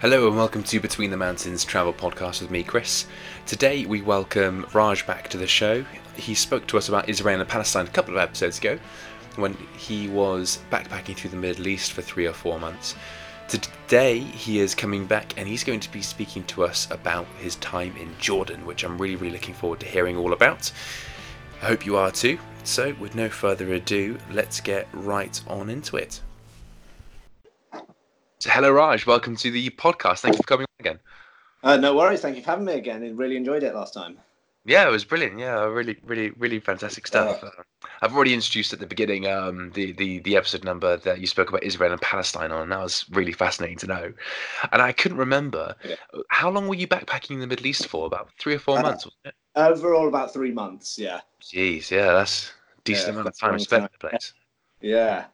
Hello 0.00 0.26
and 0.26 0.36
welcome 0.36 0.64
to 0.64 0.80
Between 0.80 1.10
the 1.10 1.16
Mountains 1.16 1.64
travel 1.64 1.92
podcast 1.92 2.42
with 2.42 2.50
me, 2.50 2.64
Chris. 2.64 3.06
Today 3.46 3.86
we 3.86 4.02
welcome 4.02 4.66
Raj 4.74 5.06
back 5.06 5.28
to 5.28 5.38
the 5.38 5.46
show. 5.46 5.84
He 6.16 6.34
spoke 6.34 6.66
to 6.66 6.76
us 6.76 6.88
about 6.88 7.08
Israel 7.08 7.40
and 7.40 7.48
Palestine 7.48 7.86
a 7.86 7.90
couple 7.90 8.12
of 8.12 8.20
episodes 8.20 8.58
ago 8.58 8.78
when 9.36 9.56
he 9.78 10.08
was 10.08 10.58
backpacking 10.70 11.16
through 11.16 11.30
the 11.30 11.36
Middle 11.36 11.68
East 11.68 11.92
for 11.92 12.02
three 12.02 12.26
or 12.26 12.32
four 12.32 12.58
months. 12.58 12.96
Today 13.48 14.18
he 14.18 14.58
is 14.58 14.74
coming 14.74 15.06
back 15.06 15.32
and 15.38 15.46
he's 15.46 15.64
going 15.64 15.80
to 15.80 15.92
be 15.92 16.02
speaking 16.02 16.42
to 16.44 16.64
us 16.64 16.90
about 16.90 17.26
his 17.38 17.54
time 17.56 17.96
in 17.96 18.14
Jordan, 18.18 18.66
which 18.66 18.82
I'm 18.82 18.98
really, 18.98 19.16
really 19.16 19.32
looking 19.32 19.54
forward 19.54 19.80
to 19.80 19.86
hearing 19.86 20.16
all 20.16 20.32
about. 20.32 20.72
I 21.62 21.66
hope 21.66 21.86
you 21.86 21.96
are 21.96 22.10
too. 22.10 22.38
So, 22.64 22.94
with 22.98 23.14
no 23.14 23.30
further 23.30 23.72
ado, 23.72 24.18
let's 24.30 24.60
get 24.60 24.88
right 24.92 25.40
on 25.46 25.70
into 25.70 25.96
it. 25.96 26.20
Hello, 28.44 28.70
Raj. 28.70 29.06
Welcome 29.06 29.36
to 29.36 29.50
the 29.50 29.70
podcast. 29.70 30.20
Thank 30.20 30.34
you 30.34 30.38
for 30.38 30.46
coming 30.46 30.66
on 30.68 30.86
again. 30.86 30.98
Uh, 31.62 31.76
no 31.76 31.96
worries. 31.96 32.20
Thank 32.20 32.36
you 32.36 32.42
for 32.42 32.50
having 32.50 32.66
me 32.66 32.74
again. 32.74 33.02
I 33.02 33.10
really 33.10 33.36
enjoyed 33.36 33.62
it 33.62 33.74
last 33.74 33.94
time. 33.94 34.18
Yeah, 34.66 34.86
it 34.86 34.90
was 34.90 35.04
brilliant. 35.04 35.38
Yeah, 35.38 35.64
really, 35.64 35.98
really, 36.04 36.30
really 36.30 36.58
fantastic 36.58 37.06
stuff. 37.06 37.44
Uh, 37.44 37.50
I've 38.00 38.14
already 38.14 38.32
introduced 38.32 38.72
at 38.72 38.80
the 38.80 38.86
beginning 38.86 39.26
um, 39.26 39.70
the, 39.74 39.92
the 39.92 40.20
the 40.20 40.36
episode 40.36 40.64
number 40.64 40.96
that 40.98 41.20
you 41.20 41.26
spoke 41.26 41.50
about 41.50 41.62
Israel 41.62 41.92
and 41.92 42.00
Palestine 42.00 42.50
on. 42.50 42.62
And 42.62 42.72
that 42.72 42.80
was 42.80 43.04
really 43.10 43.32
fascinating 43.32 43.76
to 43.78 43.86
know. 43.86 44.12
And 44.72 44.80
I 44.80 44.92
couldn't 44.92 45.18
remember 45.18 45.74
yeah. 45.84 45.96
how 46.28 46.50
long 46.50 46.66
were 46.66 46.76
you 46.76 46.88
backpacking 46.88 47.32
in 47.32 47.40
the 47.40 47.46
Middle 47.46 47.66
East 47.66 47.88
for? 47.88 48.06
About 48.06 48.30
three 48.38 48.54
or 48.54 48.58
four 48.58 48.78
uh, 48.78 48.82
months, 48.82 49.04
wasn't 49.04 49.26
it? 49.26 49.34
Overall, 49.54 50.08
about 50.08 50.32
three 50.32 50.52
months. 50.52 50.98
Yeah. 50.98 51.20
Jeez, 51.42 51.90
yeah, 51.90 52.12
that's 52.12 52.52
decent 52.84 53.08
yeah, 53.08 53.12
amount 53.12 53.28
of 53.28 53.38
time 53.38 53.58
spent 53.58 53.84
in 53.84 53.90
the 53.92 54.08
place. 54.08 54.32
Yeah. 54.80 55.26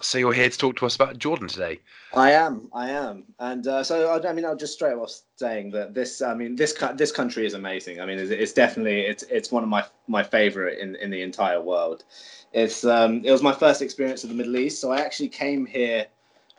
So 0.00 0.16
you're 0.18 0.32
here 0.32 0.48
to 0.48 0.56
talk 0.56 0.76
to 0.76 0.86
us 0.86 0.94
about 0.94 1.18
Jordan 1.18 1.48
today. 1.48 1.80
I 2.14 2.30
am, 2.30 2.68
I 2.72 2.90
am, 2.90 3.24
and 3.40 3.66
uh, 3.66 3.82
so 3.82 4.08
I, 4.08 4.28
I, 4.28 4.32
mean, 4.32 4.44
I'll 4.44 4.56
just 4.56 4.74
straight 4.74 4.94
off 4.94 5.10
saying 5.36 5.72
that 5.72 5.92
this, 5.92 6.22
I 6.22 6.34
mean, 6.34 6.54
this 6.54 6.72
this 6.94 7.10
country 7.10 7.44
is 7.44 7.54
amazing. 7.54 8.00
I 8.00 8.06
mean, 8.06 8.18
it's, 8.18 8.30
it's 8.30 8.52
definitely 8.52 9.00
it's 9.00 9.24
it's 9.24 9.50
one 9.50 9.64
of 9.64 9.68
my 9.68 9.84
my 10.06 10.22
favorite 10.22 10.78
in 10.78 10.94
in 10.96 11.10
the 11.10 11.20
entire 11.22 11.60
world. 11.60 12.04
It's 12.52 12.84
um, 12.84 13.22
it 13.24 13.32
was 13.32 13.42
my 13.42 13.52
first 13.52 13.82
experience 13.82 14.22
of 14.22 14.30
the 14.30 14.36
Middle 14.36 14.56
East, 14.56 14.80
so 14.80 14.92
I 14.92 15.00
actually 15.00 15.28
came 15.28 15.66
here. 15.66 16.06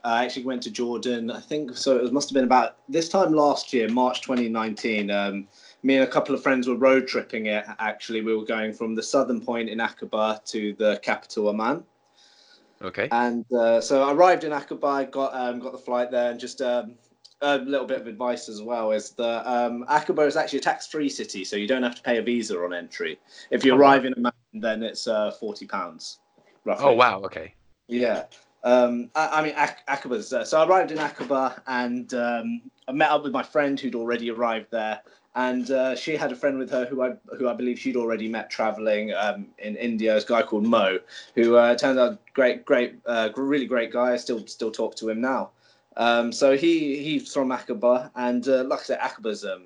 I 0.04 0.26
actually 0.26 0.46
went 0.46 0.64
to 0.64 0.72
Jordan. 0.72 1.32
I 1.32 1.40
think 1.40 1.78
so. 1.78 1.98
It 1.98 2.12
must 2.12 2.30
have 2.30 2.36
been 2.36 2.44
about 2.44 2.78
this 2.90 3.08
time 3.08 3.34
last 3.34 3.72
year, 3.72 3.90
March 3.90 4.22
2019. 4.22 5.12
Um, 5.12 5.48
me 5.82 5.96
and 5.96 6.04
a 6.04 6.12
couple 6.12 6.36
of 6.36 6.44
friends 6.44 6.68
were 6.68 6.76
road 6.76 7.08
tripping 7.08 7.46
it. 7.46 7.66
Actually, 7.80 8.22
we 8.22 8.36
were 8.36 8.46
going 8.46 8.74
from 8.74 8.96
the 8.96 9.04
southern 9.04 9.40
point 9.40 9.70
in 9.70 9.80
Aqaba 9.80 10.44
to 10.46 10.74
the 10.74 11.00
capital 11.04 11.50
Amman. 11.50 11.84
Okay. 12.82 13.10
And 13.12 13.46
uh, 13.54 13.82
so 13.82 14.04
I 14.04 14.14
arrived 14.14 14.44
in 14.44 14.52
Aqaba, 14.52 15.12
got 15.12 15.34
um, 15.34 15.60
got 15.60 15.72
the 15.74 15.78
flight 15.78 16.12
there, 16.12 16.32
and 16.32 16.40
just 16.40 16.62
um, 16.62 16.96
a 17.42 17.58
little 17.58 17.88
bit 17.88 18.00
of 18.00 18.08
advice 18.08 18.50
as 18.50 18.62
well 18.62 18.92
is 18.92 19.12
that 19.12 19.46
um, 19.48 19.86
Aqaba 19.90 20.26
is 20.28 20.36
actually 20.38 20.60
a 20.60 20.64
tax-free 20.64 21.10
city, 21.10 21.44
so 21.44 21.56
you 21.56 21.68
don't 21.68 21.84
have 21.84 21.96
to 21.96 22.02
pay 22.02 22.18
a 22.18 22.22
visa 22.22 22.58
on 22.60 22.74
entry. 22.74 23.20
If 23.52 23.66
you 23.66 23.74
oh, 23.74 23.78
arrive 23.78 24.06
in 24.06 24.14
Amman, 24.14 24.34
then 24.54 24.84
it's 24.84 25.08
uh, 25.08 25.32
forty 25.32 25.66
pounds, 25.66 26.20
roughly. 26.66 26.86
Oh 26.86 26.94
wow! 26.94 27.22
Okay. 27.24 27.54
Yeah. 27.88 28.24
Um, 28.64 29.10
I, 29.16 29.40
I, 29.40 29.42
mean, 29.42 29.54
Ak- 29.56 29.88
Aqaba's 29.88 30.34
uh, 30.34 30.44
so 30.44 30.62
I 30.62 30.66
arrived 30.66 30.92
in 30.92 30.98
Aqaba 30.98 31.62
and 31.68 32.14
um, 32.14 32.62
I 32.88 32.92
met 32.92 33.10
up 33.10 33.24
with 33.24 33.32
my 33.32 33.44
friend 33.44 33.80
who'd 33.80 33.96
already 33.96 34.30
arrived 34.32 34.68
there, 34.70 35.00
and 35.36 35.70
uh, 35.72 35.96
she 35.96 36.16
had 36.16 36.32
a 36.32 36.36
friend 36.36 36.58
with 36.58 36.72
her 36.72 36.86
who 36.86 37.02
I 37.02 37.14
who 37.38 37.48
I 37.48 37.54
believe 37.54 37.80
she'd 37.80 37.96
already 37.96 38.28
met 38.28 38.50
traveling 38.50 39.14
um, 39.14 39.48
in 39.60 39.76
India. 39.76 40.18
a 40.18 40.22
guy 40.22 40.42
called 40.42 40.66
Mo, 40.66 41.00
who 41.36 41.56
uh, 41.56 41.76
turns 41.76 41.98
out 41.98 42.20
great, 42.34 42.66
great, 42.66 42.96
uh, 43.06 43.30
really 43.36 43.66
great 43.66 43.92
guy. 43.92 44.14
I 44.14 44.18
still 44.18 44.46
still 44.48 44.72
talk 44.72 44.96
to 44.96 45.10
him 45.10 45.22
now. 45.22 45.52
Um, 45.98 46.32
so 46.32 46.58
he 46.58 47.02
he's 47.04 47.32
from 47.32 47.50
Aqaba, 47.50 48.10
and 48.16 48.48
uh, 48.48 48.64
like 48.64 48.80
I 48.80 48.84
said, 48.84 49.00
Aqaba's 49.00 49.46
um, 49.46 49.64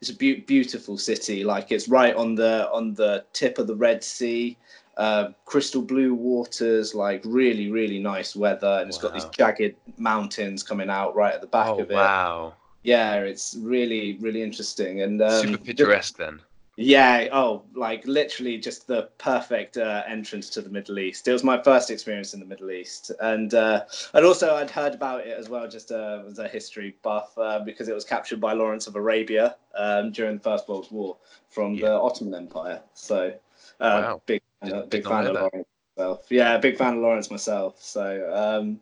it's 0.00 0.10
a 0.10 0.14
be- 0.14 0.40
beautiful 0.40 0.98
city. 0.98 1.44
Like 1.44 1.72
it's 1.72 1.88
right 1.88 2.14
on 2.14 2.34
the 2.34 2.70
on 2.70 2.94
the 2.94 3.24
tip 3.32 3.58
of 3.58 3.66
the 3.66 3.76
Red 3.76 4.04
Sea. 4.04 4.56
Uh, 4.96 5.28
crystal 5.44 5.82
blue 5.82 6.14
waters, 6.14 6.94
like 6.94 7.20
really, 7.26 7.70
really 7.70 7.98
nice 7.98 8.34
weather, 8.34 8.78
and 8.80 8.88
it's 8.88 8.96
wow. 8.96 9.10
got 9.10 9.12
these 9.12 9.26
jagged 9.26 9.76
mountains 9.98 10.62
coming 10.62 10.88
out 10.88 11.14
right 11.14 11.34
at 11.34 11.42
the 11.42 11.46
back 11.46 11.66
oh, 11.68 11.80
of 11.80 11.90
it. 11.90 11.94
Wow! 11.94 12.54
Yeah, 12.86 13.16
it's 13.16 13.56
really 13.60 14.16
really 14.20 14.42
interesting 14.42 15.02
and 15.02 15.20
um, 15.20 15.42
super 15.42 15.58
picturesque. 15.58 16.16
Then 16.16 16.40
yeah, 16.76 17.28
oh, 17.32 17.62
like 17.74 18.06
literally 18.06 18.58
just 18.58 18.86
the 18.86 19.08
perfect 19.16 19.78
uh, 19.78 20.02
entrance 20.06 20.50
to 20.50 20.60
the 20.60 20.68
Middle 20.68 20.98
East. 20.98 21.26
It 21.26 21.32
was 21.32 21.42
my 21.42 21.60
first 21.62 21.90
experience 21.90 22.34
in 22.34 22.40
the 22.40 22.46
Middle 22.46 22.70
East, 22.70 23.10
and 23.20 23.54
uh, 23.54 23.84
and 24.12 24.26
also 24.26 24.54
I'd 24.54 24.70
heard 24.70 24.94
about 24.94 25.26
it 25.26 25.36
as 25.38 25.48
well, 25.48 25.66
just 25.66 25.90
uh, 25.90 26.22
as 26.28 26.38
a 26.38 26.46
history 26.46 26.94
buff, 27.02 27.36
uh, 27.38 27.60
because 27.60 27.88
it 27.88 27.94
was 27.94 28.04
captured 28.04 28.40
by 28.40 28.52
Lawrence 28.52 28.86
of 28.86 28.94
Arabia 28.94 29.56
um, 29.74 30.12
during 30.12 30.36
the 30.36 30.42
First 30.42 30.68
World 30.68 30.86
War 30.90 31.16
from 31.48 31.74
yeah. 31.74 31.86
the 31.86 31.92
Ottoman 31.92 32.34
Empire. 32.34 32.82
So, 32.92 33.32
uh, 33.80 34.02
wow. 34.04 34.22
big 34.26 34.42
big 34.90 35.04
fan 35.04 35.26
of 35.26 35.34
Lawrence 35.34 35.66
myself. 35.96 36.26
Yeah, 36.28 36.58
big 36.58 36.76
fan 36.76 36.96
of 36.96 37.00
Lawrence 37.00 37.30
myself. 37.30 37.82
So. 37.82 38.30
Um, 38.32 38.80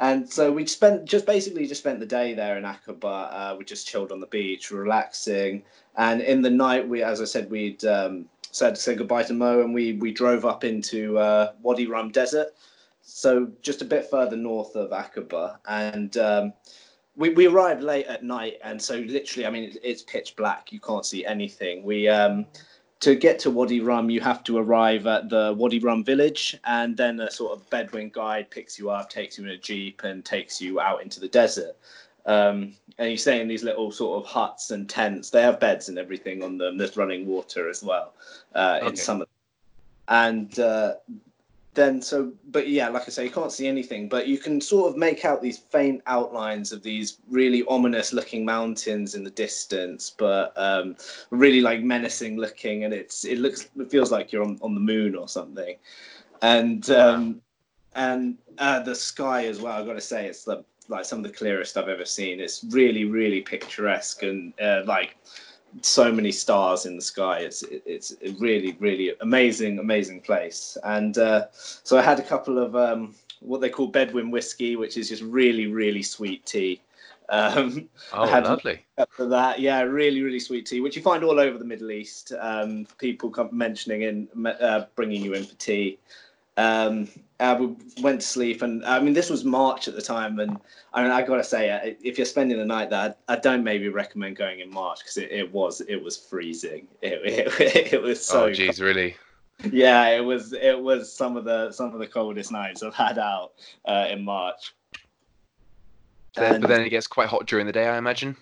and 0.00 0.28
so 0.28 0.50
we 0.50 0.66
spent 0.66 1.04
just 1.04 1.26
basically 1.26 1.66
just 1.66 1.82
spent 1.82 2.00
the 2.00 2.06
day 2.06 2.32
there 2.32 2.56
in 2.56 2.64
Aqaba. 2.64 3.28
Uh, 3.30 3.56
we 3.58 3.66
just 3.66 3.86
chilled 3.86 4.12
on 4.12 4.18
the 4.18 4.26
beach, 4.26 4.70
relaxing. 4.70 5.62
And 5.96 6.22
in 6.22 6.40
the 6.40 6.48
night, 6.48 6.88
we, 6.88 7.02
as 7.02 7.20
I 7.20 7.26
said, 7.26 7.50
we'd 7.50 7.84
um, 7.84 8.24
said 8.50 8.78
say 8.78 8.94
goodbye 8.94 9.24
to 9.24 9.34
Mo, 9.34 9.60
and 9.60 9.74
we 9.74 9.92
we 9.92 10.10
drove 10.10 10.46
up 10.46 10.64
into 10.64 11.18
uh, 11.18 11.52
Wadi 11.60 11.86
Rum 11.86 12.10
Desert, 12.10 12.54
so 13.02 13.50
just 13.60 13.82
a 13.82 13.84
bit 13.84 14.10
further 14.10 14.36
north 14.36 14.74
of 14.74 14.90
Aqaba. 14.90 15.58
And 15.68 16.16
um, 16.16 16.54
we 17.14 17.30
we 17.30 17.46
arrived 17.46 17.82
late 17.82 18.06
at 18.06 18.24
night, 18.24 18.56
and 18.64 18.80
so 18.80 18.96
literally, 19.00 19.46
I 19.46 19.50
mean, 19.50 19.76
it's 19.82 20.02
pitch 20.02 20.34
black. 20.34 20.72
You 20.72 20.80
can't 20.80 21.04
see 21.04 21.26
anything. 21.26 21.82
We 21.82 22.08
um, 22.08 22.46
to 23.00 23.14
get 23.14 23.38
to 23.40 23.50
Wadi 23.50 23.80
Rum, 23.80 24.10
you 24.10 24.20
have 24.20 24.44
to 24.44 24.58
arrive 24.58 25.06
at 25.06 25.30
the 25.30 25.54
Wadi 25.56 25.78
Rum 25.78 26.04
village, 26.04 26.56
and 26.64 26.96
then 26.96 27.18
a 27.20 27.30
sort 27.30 27.52
of 27.52 27.68
Bedouin 27.70 28.10
guide 28.10 28.50
picks 28.50 28.78
you 28.78 28.90
up, 28.90 29.08
takes 29.08 29.38
you 29.38 29.44
in 29.44 29.50
a 29.50 29.56
jeep, 29.56 30.02
and 30.04 30.24
takes 30.24 30.60
you 30.60 30.80
out 30.80 31.02
into 31.02 31.18
the 31.18 31.28
desert. 31.28 31.76
Um, 32.26 32.74
and 32.98 33.10
you 33.10 33.16
stay 33.16 33.40
in 33.40 33.48
these 33.48 33.64
little 33.64 33.90
sort 33.90 34.22
of 34.22 34.30
huts 34.30 34.70
and 34.70 34.88
tents. 34.88 35.30
They 35.30 35.40
have 35.40 35.58
beds 35.58 35.88
and 35.88 35.98
everything 35.98 36.42
on 36.42 36.58
them. 36.58 36.76
There's 36.76 36.96
running 36.96 37.26
water 37.26 37.70
as 37.70 37.82
well 37.82 38.12
uh, 38.54 38.78
okay. 38.82 38.88
in 38.88 38.96
some 38.96 39.22
of 39.22 39.28
them. 39.28 39.34
And 40.08 40.58
uh, 40.58 40.94
then 41.74 42.02
so 42.02 42.32
but 42.50 42.68
yeah 42.68 42.88
like 42.88 43.02
i 43.02 43.10
say 43.10 43.24
you 43.24 43.30
can't 43.30 43.52
see 43.52 43.68
anything 43.68 44.08
but 44.08 44.26
you 44.26 44.38
can 44.38 44.60
sort 44.60 44.90
of 44.90 44.96
make 44.96 45.24
out 45.24 45.40
these 45.40 45.58
faint 45.58 46.02
outlines 46.06 46.72
of 46.72 46.82
these 46.82 47.18
really 47.28 47.64
ominous 47.68 48.12
looking 48.12 48.44
mountains 48.44 49.14
in 49.14 49.22
the 49.22 49.30
distance 49.30 50.10
but 50.18 50.52
um, 50.56 50.96
really 51.30 51.60
like 51.60 51.82
menacing 51.82 52.36
looking 52.36 52.84
and 52.84 52.92
it's 52.92 53.24
it 53.24 53.38
looks 53.38 53.68
it 53.78 53.90
feels 53.90 54.10
like 54.10 54.32
you're 54.32 54.42
on, 54.42 54.58
on 54.62 54.74
the 54.74 54.80
moon 54.80 55.14
or 55.14 55.28
something. 55.28 55.76
And 56.42 56.88
um, 56.90 57.40
and 57.94 58.38
uh, 58.58 58.80
the 58.80 58.94
sky 58.94 59.46
as 59.46 59.60
well 59.60 59.78
i've 59.78 59.86
got 59.86 59.94
to 59.94 60.00
say 60.00 60.26
it's 60.26 60.44
the, 60.44 60.64
like 60.88 61.04
some 61.04 61.18
of 61.18 61.24
the 61.24 61.36
clearest 61.36 61.76
i've 61.76 61.88
ever 61.88 62.04
seen. 62.04 62.40
It's 62.40 62.64
really 62.70 63.04
really 63.04 63.42
picturesque 63.42 64.22
and 64.22 64.52
uh, 64.60 64.82
like 64.86 65.16
so 65.82 66.12
many 66.12 66.32
stars 66.32 66.86
in 66.86 66.96
the 66.96 67.02
sky. 67.02 67.38
It's 67.40 67.64
it's 67.70 68.14
a 68.24 68.32
really 68.32 68.76
really 68.80 69.12
amazing 69.20 69.78
amazing 69.78 70.20
place. 70.20 70.76
And 70.84 71.16
uh, 71.18 71.46
so 71.52 71.98
I 71.98 72.02
had 72.02 72.18
a 72.18 72.22
couple 72.22 72.58
of 72.58 72.76
um, 72.76 73.14
what 73.40 73.60
they 73.60 73.70
call 73.70 73.86
Bedouin 73.86 74.30
whiskey, 74.30 74.76
which 74.76 74.96
is 74.96 75.08
just 75.08 75.22
really 75.22 75.66
really 75.66 76.02
sweet 76.02 76.44
tea. 76.46 76.80
Um, 77.28 77.88
oh, 78.12 78.24
lovely. 78.24 78.84
For 79.10 79.26
that, 79.26 79.60
yeah, 79.60 79.80
really 79.82 80.22
really 80.22 80.40
sweet 80.40 80.66
tea, 80.66 80.80
which 80.80 80.96
you 80.96 81.02
find 81.02 81.24
all 81.24 81.38
over 81.38 81.58
the 81.58 81.64
Middle 81.64 81.90
East. 81.90 82.32
Um, 82.38 82.86
people 82.98 83.30
come 83.30 83.48
mentioning 83.52 84.02
in 84.02 84.46
uh, 84.46 84.86
bringing 84.94 85.22
you 85.22 85.34
in 85.34 85.44
for 85.44 85.54
tea. 85.56 85.98
Um, 86.56 87.08
uh, 87.38 87.56
we 87.58 88.02
went 88.02 88.20
to 88.20 88.26
sleep, 88.26 88.60
and 88.62 88.84
I 88.84 89.00
mean, 89.00 89.14
this 89.14 89.30
was 89.30 89.44
March 89.44 89.88
at 89.88 89.94
the 89.94 90.02
time, 90.02 90.38
and 90.40 90.58
I 90.92 91.02
mean, 91.02 91.10
I 91.10 91.22
gotta 91.22 91.44
say, 91.44 91.96
if 92.02 92.18
you're 92.18 92.26
spending 92.26 92.58
the 92.58 92.64
night 92.66 92.90
there, 92.90 93.14
I 93.28 93.36
don't 93.36 93.64
maybe 93.64 93.88
recommend 93.88 94.36
going 94.36 94.60
in 94.60 94.70
March 94.70 94.98
because 94.98 95.16
it, 95.16 95.30
it 95.30 95.50
was 95.50 95.80
it 95.82 95.96
was 95.96 96.16
freezing. 96.16 96.86
It, 97.02 97.20
it, 97.24 97.92
it 97.94 98.02
was 98.02 98.24
so. 98.24 98.44
Oh, 98.44 98.52
geez, 98.52 98.80
really? 98.80 99.16
Yeah, 99.70 100.08
it 100.08 100.20
was 100.20 100.52
it 100.52 100.78
was 100.78 101.12
some 101.12 101.36
of 101.36 101.44
the 101.44 101.72
some 101.72 101.92
of 101.94 101.98
the 101.98 102.06
coldest 102.06 102.52
nights 102.52 102.82
I've 102.82 102.94
had 102.94 103.18
out 103.18 103.52
uh, 103.86 104.06
in 104.10 104.22
March. 104.22 104.74
But 106.34 106.62
then 106.62 106.82
it 106.82 106.90
gets 106.90 107.06
quite 107.06 107.28
hot 107.28 107.46
during 107.46 107.66
the 107.66 107.72
day, 107.72 107.88
I 107.88 107.98
imagine. 107.98 108.36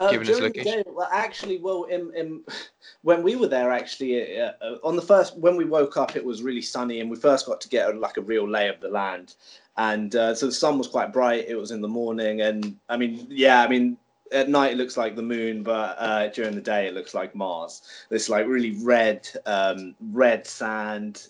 Uh, 0.00 0.10
given 0.10 0.28
its 0.28 0.40
location? 0.40 0.82
Day, 0.82 0.84
well, 0.86 1.08
actually, 1.12 1.58
well, 1.58 1.84
in, 1.84 2.12
in, 2.14 2.42
when 3.02 3.22
we 3.22 3.36
were 3.36 3.48
there, 3.48 3.72
actually, 3.72 4.40
uh, 4.40 4.52
uh, 4.60 4.76
on 4.84 4.96
the 4.96 5.02
first 5.02 5.36
when 5.36 5.56
we 5.56 5.64
woke 5.64 5.96
up, 5.96 6.16
it 6.16 6.24
was 6.24 6.42
really 6.42 6.62
sunny, 6.62 7.00
and 7.00 7.10
we 7.10 7.16
first 7.16 7.46
got 7.46 7.60
to 7.60 7.68
get 7.68 7.90
a, 7.90 7.98
like 7.98 8.16
a 8.16 8.22
real 8.22 8.48
lay 8.48 8.68
of 8.68 8.80
the 8.80 8.88
land, 8.88 9.34
and 9.76 10.14
uh, 10.14 10.34
so 10.34 10.46
the 10.46 10.52
sun 10.52 10.78
was 10.78 10.88
quite 10.88 11.12
bright. 11.12 11.46
It 11.48 11.56
was 11.56 11.70
in 11.70 11.80
the 11.80 11.88
morning, 11.88 12.42
and 12.42 12.76
I 12.88 12.96
mean, 12.96 13.26
yeah, 13.28 13.62
I 13.62 13.68
mean, 13.68 13.96
at 14.32 14.48
night 14.48 14.72
it 14.72 14.76
looks 14.76 14.96
like 14.96 15.16
the 15.16 15.22
moon, 15.22 15.62
but 15.62 15.96
uh, 15.98 16.28
during 16.28 16.54
the 16.54 16.60
day 16.60 16.86
it 16.86 16.94
looks 16.94 17.14
like 17.14 17.34
Mars. 17.34 17.82
This 18.08 18.28
like 18.28 18.46
really 18.46 18.76
red, 18.82 19.28
um, 19.46 19.94
red 20.12 20.46
sand. 20.46 21.28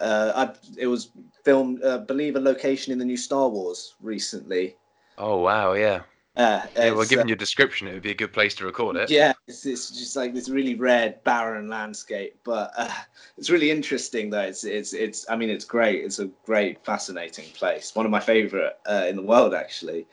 Uh, 0.00 0.32
I, 0.34 0.76
it 0.76 0.86
was 0.86 1.10
filmed, 1.44 1.84
I 1.84 1.98
believe, 1.98 2.36
a 2.36 2.40
location 2.40 2.92
in 2.92 2.98
the 2.98 3.04
new 3.04 3.16
Star 3.16 3.48
Wars 3.48 3.94
recently. 4.00 4.76
Oh 5.18 5.38
wow! 5.38 5.74
Yeah. 5.74 6.00
Uh, 6.34 6.62
Yeah, 6.76 6.92
well, 6.92 7.04
given 7.04 7.26
uh, 7.26 7.28
your 7.28 7.36
description, 7.36 7.88
it 7.88 7.92
would 7.92 8.02
be 8.02 8.10
a 8.10 8.14
good 8.14 8.32
place 8.32 8.54
to 8.54 8.64
record 8.64 8.96
it. 8.96 9.10
yeah, 9.10 9.32
it's, 9.46 9.66
it's 9.66 9.90
just 9.90 10.16
like 10.16 10.32
this 10.32 10.48
really 10.48 10.74
red, 10.74 11.22
barren 11.24 11.68
landscape, 11.68 12.38
but 12.44 12.72
uh, 12.76 12.90
it's 13.36 13.50
really 13.50 13.70
interesting 13.70 14.30
though. 14.30 14.40
It's 14.40 14.64
it's 14.64 14.94
it's. 14.94 15.28
I 15.28 15.36
mean, 15.36 15.50
it's 15.50 15.64
great. 15.66 16.04
It's 16.04 16.20
a 16.20 16.30
great, 16.46 16.82
fascinating 16.84 17.46
place. 17.52 17.94
One 17.94 18.06
of 18.06 18.12
my 18.12 18.20
favorite 18.20 18.78
uh, 18.86 19.06
in 19.08 19.16
the 19.16 19.22
world, 19.22 19.52
actually. 19.52 20.06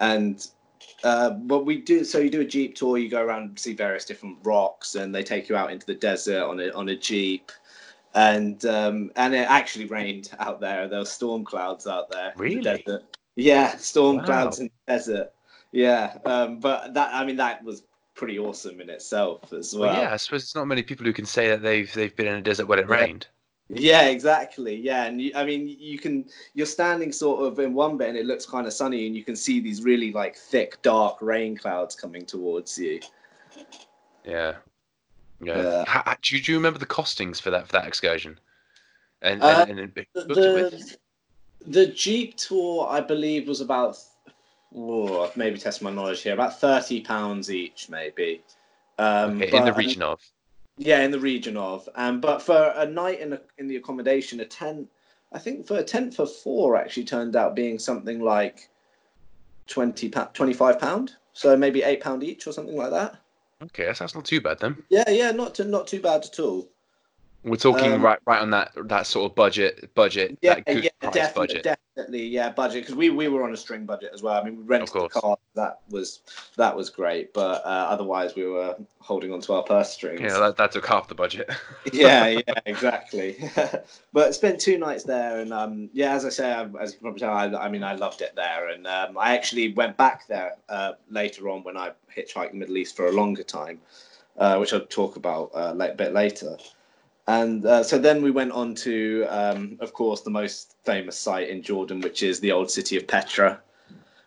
And 0.00 0.46
uh, 1.02 1.30
but 1.30 1.64
we 1.64 1.80
do 1.80 2.04
so 2.04 2.18
you 2.18 2.30
do 2.30 2.42
a 2.42 2.46
jeep 2.46 2.74
tour. 2.74 2.98
You 2.98 3.08
go 3.08 3.22
around 3.22 3.42
and 3.44 3.58
see 3.58 3.72
various 3.74 4.04
different 4.04 4.38
rocks, 4.42 4.96
and 4.96 5.14
they 5.14 5.22
take 5.22 5.48
you 5.48 5.56
out 5.56 5.72
into 5.72 5.86
the 5.86 5.94
desert 5.94 6.42
on 6.42 6.60
a 6.60 6.70
on 6.72 6.90
a 6.90 6.96
jeep. 6.96 7.50
And 8.14 8.64
um, 8.66 9.10
and 9.16 9.34
it 9.34 9.48
actually 9.48 9.86
rained 9.86 10.30
out 10.38 10.60
there. 10.60 10.88
There 10.88 10.98
were 11.00 11.04
storm 11.06 11.44
clouds 11.44 11.86
out 11.86 12.10
there. 12.10 12.32
in 12.36 12.60
the 12.62 12.70
Really? 12.70 12.84
Yeah, 13.36 13.76
storm 13.78 14.18
Wow. 14.18 14.24
clouds 14.24 14.60
in 14.60 14.66
the 14.66 14.92
desert. 14.92 15.32
Yeah, 15.74 16.18
um, 16.24 16.60
but 16.60 16.94
that 16.94 17.12
I 17.12 17.24
mean 17.24 17.34
that 17.36 17.64
was 17.64 17.82
pretty 18.14 18.38
awesome 18.38 18.80
in 18.80 18.88
itself 18.88 19.52
as 19.52 19.74
well. 19.74 19.92
Well, 19.92 20.02
yeah, 20.02 20.12
I 20.12 20.16
suppose 20.16 20.44
it's 20.44 20.54
not 20.54 20.68
many 20.68 20.84
people 20.84 21.04
who 21.04 21.12
can 21.12 21.26
say 21.26 21.48
that 21.48 21.62
they've 21.62 21.92
they've 21.92 22.14
been 22.14 22.28
in 22.28 22.34
a 22.34 22.40
desert 22.40 22.68
when 22.68 22.78
it 22.78 22.88
rained. 22.88 23.26
Yeah, 23.68 24.02
exactly. 24.02 24.76
Yeah, 24.76 25.06
and 25.06 25.20
you, 25.20 25.32
I 25.34 25.44
mean, 25.44 25.66
you 25.66 25.98
can 25.98 26.26
you're 26.54 26.64
standing 26.64 27.10
sort 27.10 27.44
of 27.44 27.58
in 27.58 27.74
one 27.74 27.96
bit 27.96 28.08
and 28.08 28.16
it 28.16 28.24
looks 28.24 28.46
kind 28.46 28.68
of 28.68 28.72
sunny, 28.72 29.08
and 29.08 29.16
you 29.16 29.24
can 29.24 29.34
see 29.34 29.58
these 29.58 29.82
really 29.82 30.12
like 30.12 30.36
thick, 30.36 30.80
dark 30.82 31.20
rain 31.20 31.56
clouds 31.56 31.96
coming 31.96 32.24
towards 32.24 32.78
you. 32.78 33.00
Yeah. 34.24 34.54
Yeah. 35.42 35.60
Yeah. 35.60 35.84
Ha- 35.86 36.16
do, 36.22 36.36
you, 36.36 36.42
do 36.42 36.52
you 36.52 36.58
remember 36.58 36.78
the 36.78 36.86
costings 36.86 37.40
for 37.40 37.50
that 37.50 37.66
for 37.66 37.72
that 37.72 37.88
excursion? 37.88 38.38
And, 39.22 39.42
Uh, 39.42 39.66
and, 39.68 39.92
The, 40.14 40.96
the 41.66 41.86
Jeep 41.86 42.36
tour, 42.36 42.86
I 42.88 43.00
believe, 43.00 43.48
was 43.48 43.60
about 43.60 43.98
oh, 44.76 45.30
maybe 45.36 45.58
test 45.58 45.82
my 45.82 45.90
knowledge 45.90 46.22
here, 46.22 46.34
about 46.34 46.60
thirty 46.60 47.00
pounds 47.00 47.50
each, 47.50 47.88
maybe. 47.88 48.42
Um, 48.98 49.42
Okay, 49.42 49.56
in 49.56 49.64
the 49.64 49.72
but- 49.72 49.76
region 49.78 50.02
of. 50.02 50.20
Yeah, 50.76 51.02
in 51.02 51.12
the 51.12 51.20
region 51.20 51.56
of. 51.56 51.88
Um, 51.94 52.20
but 52.20 52.42
for 52.42 52.72
a 52.76 52.84
night 52.84 53.20
in, 53.20 53.32
a, 53.34 53.40
in 53.58 53.68
the 53.68 53.76
accommodation, 53.76 54.40
a 54.40 54.44
tent, 54.44 54.88
I 55.32 55.38
think 55.38 55.68
for 55.68 55.78
a 55.78 55.84
tent 55.84 56.14
for 56.14 56.26
four 56.26 56.76
actually 56.76 57.04
turned 57.04 57.36
out 57.36 57.54
being 57.54 57.78
something 57.78 58.20
like 58.20 58.68
20 59.68 60.10
25 60.10 60.78
pound 60.80 61.12
So 61.32 61.56
maybe 61.56 61.82
eight 61.82 62.00
pound 62.00 62.24
each 62.24 62.46
or 62.48 62.52
something 62.52 62.76
like 62.76 62.90
that. 62.90 63.16
Okay, 63.62 63.86
that 63.86 63.96
sounds 63.96 64.16
not 64.16 64.24
too 64.24 64.40
bad 64.40 64.58
then. 64.58 64.76
Yeah, 64.90 65.08
yeah, 65.08 65.30
not 65.30 65.54
too, 65.54 65.64
not 65.64 65.86
too 65.86 66.00
bad 66.00 66.24
at 66.24 66.38
all. 66.40 66.68
We're 67.44 67.56
talking 67.56 67.92
Um, 67.92 68.02
right 68.02 68.18
right 68.24 68.40
on 68.40 68.50
that 68.50 68.72
that 68.88 69.06
sort 69.06 69.30
of 69.30 69.34
budget 69.36 69.94
budget 69.94 70.38
Yeah, 70.40 70.60
yeah, 70.66 70.88
definitely, 71.00 71.32
budget. 71.34 71.62
definitely, 71.62 72.26
yeah, 72.26 72.48
budget 72.50 72.82
because 72.82 72.94
we, 72.94 73.10
we 73.10 73.28
were 73.28 73.42
on 73.44 73.52
a 73.52 73.56
string 73.56 73.84
budget 73.84 74.12
as 74.14 74.22
well. 74.22 74.40
I 74.40 74.44
mean, 74.44 74.56
we 74.56 74.62
rented 74.62 74.94
the 74.94 75.08
car, 75.10 75.36
that 75.54 75.80
was 75.90 76.20
that 76.56 76.74
was 76.74 76.88
great, 76.88 77.34
but 77.34 77.62
uh, 77.66 77.68
otherwise 77.90 78.34
we 78.34 78.46
were 78.46 78.74
holding 78.98 79.30
on 79.30 79.40
to 79.42 79.52
our 79.52 79.62
purse 79.62 79.92
strings. 79.92 80.22
Yeah, 80.22 80.38
that, 80.38 80.56
that 80.56 80.72
took 80.72 80.86
half 80.86 81.06
the 81.08 81.14
budget. 81.14 81.50
yeah, 81.92 82.26
yeah, 82.48 82.54
exactly. 82.64 83.36
but 84.14 84.34
spent 84.34 84.58
two 84.58 84.78
nights 84.78 85.04
there, 85.04 85.40
and 85.40 85.52
um, 85.52 85.90
yeah, 85.92 86.14
as 86.14 86.24
I 86.24 86.30
say, 86.30 86.50
I, 86.50 86.66
as 86.80 86.94
you 86.94 87.00
probably 87.00 87.20
tell, 87.20 87.30
I, 87.30 87.44
I 87.44 87.68
mean, 87.68 87.84
I 87.84 87.94
loved 87.94 88.22
it 88.22 88.34
there, 88.34 88.70
and 88.70 88.86
um, 88.86 89.18
I 89.18 89.36
actually 89.36 89.74
went 89.74 89.98
back 89.98 90.26
there 90.28 90.56
uh, 90.70 90.92
later 91.10 91.50
on 91.50 91.62
when 91.62 91.76
I 91.76 91.90
hitchhiked 92.16 92.52
the 92.52 92.56
Middle 92.56 92.78
East 92.78 92.96
for 92.96 93.06
a 93.08 93.12
longer 93.12 93.42
time, 93.42 93.82
uh, 94.38 94.56
which 94.56 94.72
I'll 94.72 94.80
talk 94.86 95.16
about 95.16 95.50
uh, 95.54 95.74
a 95.78 95.94
bit 95.94 96.14
later. 96.14 96.56
And 97.26 97.64
uh, 97.64 97.82
so 97.82 97.98
then 97.98 98.22
we 98.22 98.30
went 98.30 98.52
on 98.52 98.74
to, 98.76 99.24
um, 99.30 99.78
of 99.80 99.94
course, 99.94 100.20
the 100.20 100.30
most 100.30 100.76
famous 100.84 101.18
site 101.18 101.48
in 101.48 101.62
Jordan, 101.62 102.00
which 102.00 102.22
is 102.22 102.40
the 102.40 102.52
old 102.52 102.70
city 102.70 102.96
of 102.96 103.06
Petra, 103.06 103.60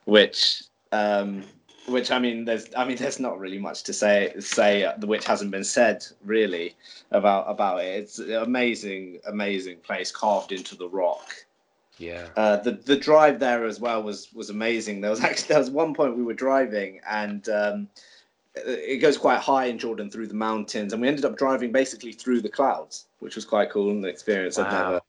which, 0.05 0.63
um, 0.91 1.43
which 1.87 2.09
I 2.09 2.17
mean, 2.17 2.45
there's, 2.45 2.65
I 2.75 2.85
mean, 2.85 2.97
there's 3.01 3.19
not 3.19 3.39
really 3.39 3.59
much 3.59 3.83
to 3.83 3.93
say, 3.93 4.33
say 4.39 4.83
uh, 4.83 4.97
which 5.05 5.25
hasn't 5.25 5.51
been 5.51 5.63
said 5.63 6.05
really 6.23 6.75
about 7.11 7.45
about 7.47 7.81
it. 7.81 7.87
It's 7.87 8.17
an 8.19 8.33
amazing, 8.33 9.19
amazing 9.27 9.77
place 9.77 10.11
carved 10.11 10.51
into 10.51 10.75
the 10.75 10.89
rock. 10.89 11.33
yeah. 11.99 12.27
Uh, 12.35 12.57
the 12.57 12.71
the 12.71 12.97
drive 12.97 13.39
there 13.39 13.65
as 13.65 13.79
well 13.79 14.01
was 14.01 14.33
was 14.33 14.49
amazing. 14.49 15.01
There 15.01 15.11
was 15.11 15.23
actually 15.23 15.47
there 15.49 15.59
was 15.59 15.69
one 15.69 15.93
point 15.93 16.17
we 16.17 16.23
were 16.23 16.33
driving 16.33 16.99
and 17.07 17.47
um, 17.49 17.89
it 18.65 18.97
goes 18.97 19.17
quite 19.17 19.39
high 19.39 19.65
in 19.65 19.77
Jordan 19.77 20.09
through 20.09 20.27
the 20.27 20.33
mountains, 20.33 20.93
and 20.93 21.01
we 21.01 21.07
ended 21.07 21.25
up 21.25 21.37
driving 21.37 21.71
basically 21.71 22.11
through 22.11 22.41
the 22.41 22.49
clouds, 22.49 23.07
which 23.19 23.35
was 23.35 23.45
quite 23.45 23.69
cool 23.69 23.89
and 23.91 24.03
an 24.03 24.09
experience 24.09 24.57
I've 24.57 24.71
never 24.71 25.01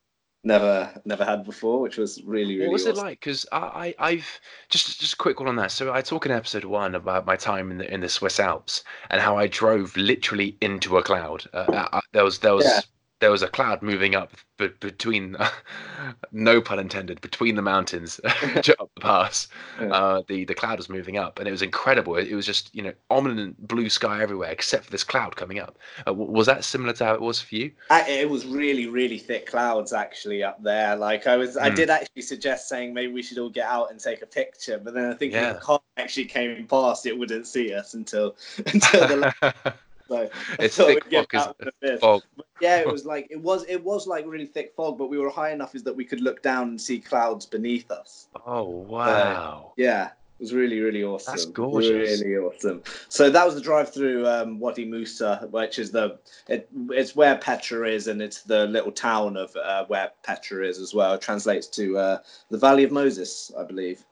never 0.44 1.00
never 1.04 1.24
had 1.24 1.44
before, 1.44 1.80
which 1.80 1.96
was 1.96 2.22
really 2.24 2.56
really. 2.56 2.68
What 2.68 2.72
was 2.74 2.86
it 2.86 2.96
like? 2.96 3.20
Because 3.20 3.46
I, 3.52 3.94
I, 3.98 4.10
I've 4.10 4.40
just 4.68 5.00
just 5.00 5.14
a 5.14 5.16
quick 5.16 5.40
one 5.40 5.48
on 5.48 5.56
that. 5.56 5.70
So 5.70 5.92
I 5.92 6.00
talk 6.00 6.26
in 6.26 6.32
episode 6.32 6.64
one 6.64 6.94
about 6.94 7.26
my 7.26 7.36
time 7.36 7.70
in 7.70 7.78
the 7.78 7.92
in 7.92 8.00
the 8.00 8.08
Swiss 8.08 8.40
Alps 8.40 8.84
and 9.10 9.20
how 9.20 9.36
I 9.36 9.46
drove 9.46 9.96
literally 9.96 10.56
into 10.60 10.96
a 10.96 11.02
cloud. 11.02 11.44
Uh, 11.52 11.88
uh, 11.92 12.00
there 12.12 12.24
was 12.24 12.38
there 12.38 12.54
was 12.54 12.64
Yeah. 12.64 12.80
There 13.20 13.30
was 13.30 13.42
a 13.42 13.48
cloud 13.48 13.82
moving 13.82 14.14
up 14.14 14.32
be- 14.58 14.68
between, 14.80 15.36
no 16.32 16.60
pun 16.60 16.78
intended, 16.78 17.20
between 17.20 17.56
the 17.56 17.62
mountains 17.62 18.20
up 18.24 18.64
the 18.94 19.00
pass. 19.00 19.48
Yeah. 19.80 19.88
Uh, 19.88 20.22
the 20.28 20.44
the 20.44 20.54
cloud 20.54 20.78
was 20.78 20.88
moving 20.88 21.16
up, 21.16 21.38
and 21.38 21.48
it 21.48 21.50
was 21.50 21.62
incredible. 21.62 22.16
It, 22.16 22.28
it 22.28 22.34
was 22.34 22.46
just 22.46 22.74
you 22.74 22.82
know 22.82 22.92
ominous 23.10 23.54
blue 23.58 23.88
sky 23.88 24.22
everywhere 24.22 24.50
except 24.50 24.84
for 24.84 24.90
this 24.90 25.04
cloud 25.04 25.36
coming 25.36 25.58
up. 25.58 25.78
Uh, 26.06 26.14
was 26.14 26.46
that 26.46 26.64
similar 26.64 26.92
to 26.94 27.04
how 27.04 27.14
it 27.14 27.20
was 27.20 27.40
for 27.40 27.54
you? 27.56 27.72
I- 27.90 28.08
It 28.08 28.30
was 28.30 28.46
really, 28.46 28.86
really 28.86 29.18
thick 29.18 29.46
clouds 29.46 29.92
actually 29.92 30.42
up 30.42 30.62
there. 30.62 30.94
Like 30.96 31.26
I 31.26 31.36
was, 31.36 31.56
I 31.56 31.70
Hmm. 31.70 31.74
did 31.76 31.90
actually 31.90 32.22
suggest 32.22 32.68
saying 32.68 32.94
maybe 32.94 33.12
we 33.12 33.22
should 33.22 33.38
all 33.38 33.50
get 33.50 33.66
out 33.66 33.90
and 33.90 33.98
take 34.00 34.22
a 34.22 34.26
picture, 34.26 34.78
but 34.78 34.94
then 34.94 35.06
I 35.06 35.14
think 35.14 35.32
Yeah. 35.32 35.50
if 35.50 35.54
the 35.56 35.60
car 35.62 35.80
actually 35.96 36.26
came 36.26 36.66
past, 36.66 37.06
it 37.06 37.18
wouldn't 37.18 37.46
see 37.46 37.72
us 37.74 37.94
until 37.94 38.36
until 38.66 39.08
the 39.08 39.74
so 40.10 40.28
It's 40.58 40.76
thick 40.76 41.04
fog, 41.10 41.26
is- 41.34 41.40
out 41.42 41.56
of 41.60 41.66
the 41.66 41.72
fifth. 41.80 42.00
fog. 42.00 42.22
Yeah, 42.60 42.78
it 42.78 42.88
was 42.90 43.06
like 43.06 43.28
it 43.30 43.40
was 43.40 43.64
it 43.68 43.84
was 43.84 44.08
like 44.08 44.26
really 44.26 44.44
thick 44.46 44.72
fog, 44.76 44.98
but 44.98 45.08
we 45.08 45.16
were 45.16 45.30
high 45.30 45.52
enough 45.52 45.76
is 45.76 45.84
that 45.84 45.94
we 45.94 46.04
could 46.04 46.20
look 46.20 46.42
down 46.42 46.70
and 46.70 46.80
see 46.80 46.98
clouds 46.98 47.46
beneath 47.46 47.88
us. 47.92 48.26
Oh 48.44 48.64
wow! 48.64 49.74
Yeah, 49.76 50.06
it 50.06 50.40
was 50.40 50.52
really 50.52 50.80
really 50.80 51.04
awesome. 51.04 51.32
That's 51.34 51.44
gorgeous. 51.46 52.20
Really 52.20 52.36
awesome. 52.36 52.82
So 53.08 53.30
that 53.30 53.46
was 53.46 53.54
the 53.54 53.60
drive 53.60 53.94
through 53.94 54.26
um, 54.26 54.58
Wadi 54.58 54.84
Musa, 54.84 55.46
which 55.52 55.78
is 55.78 55.92
the 55.92 56.18
it, 56.48 56.68
it's 56.90 57.14
where 57.14 57.36
Petra 57.38 57.88
is, 57.88 58.08
and 58.08 58.20
it's 58.20 58.42
the 58.42 58.66
little 58.66 58.90
town 58.90 59.36
of 59.36 59.54
uh, 59.54 59.84
where 59.86 60.10
Petra 60.24 60.66
is 60.66 60.80
as 60.80 60.92
well. 60.92 61.14
It 61.14 61.20
translates 61.20 61.68
to 61.68 61.96
uh, 61.96 62.18
the 62.50 62.58
Valley 62.58 62.82
of 62.82 62.90
Moses, 62.90 63.52
I 63.56 63.62
believe. 63.62 64.04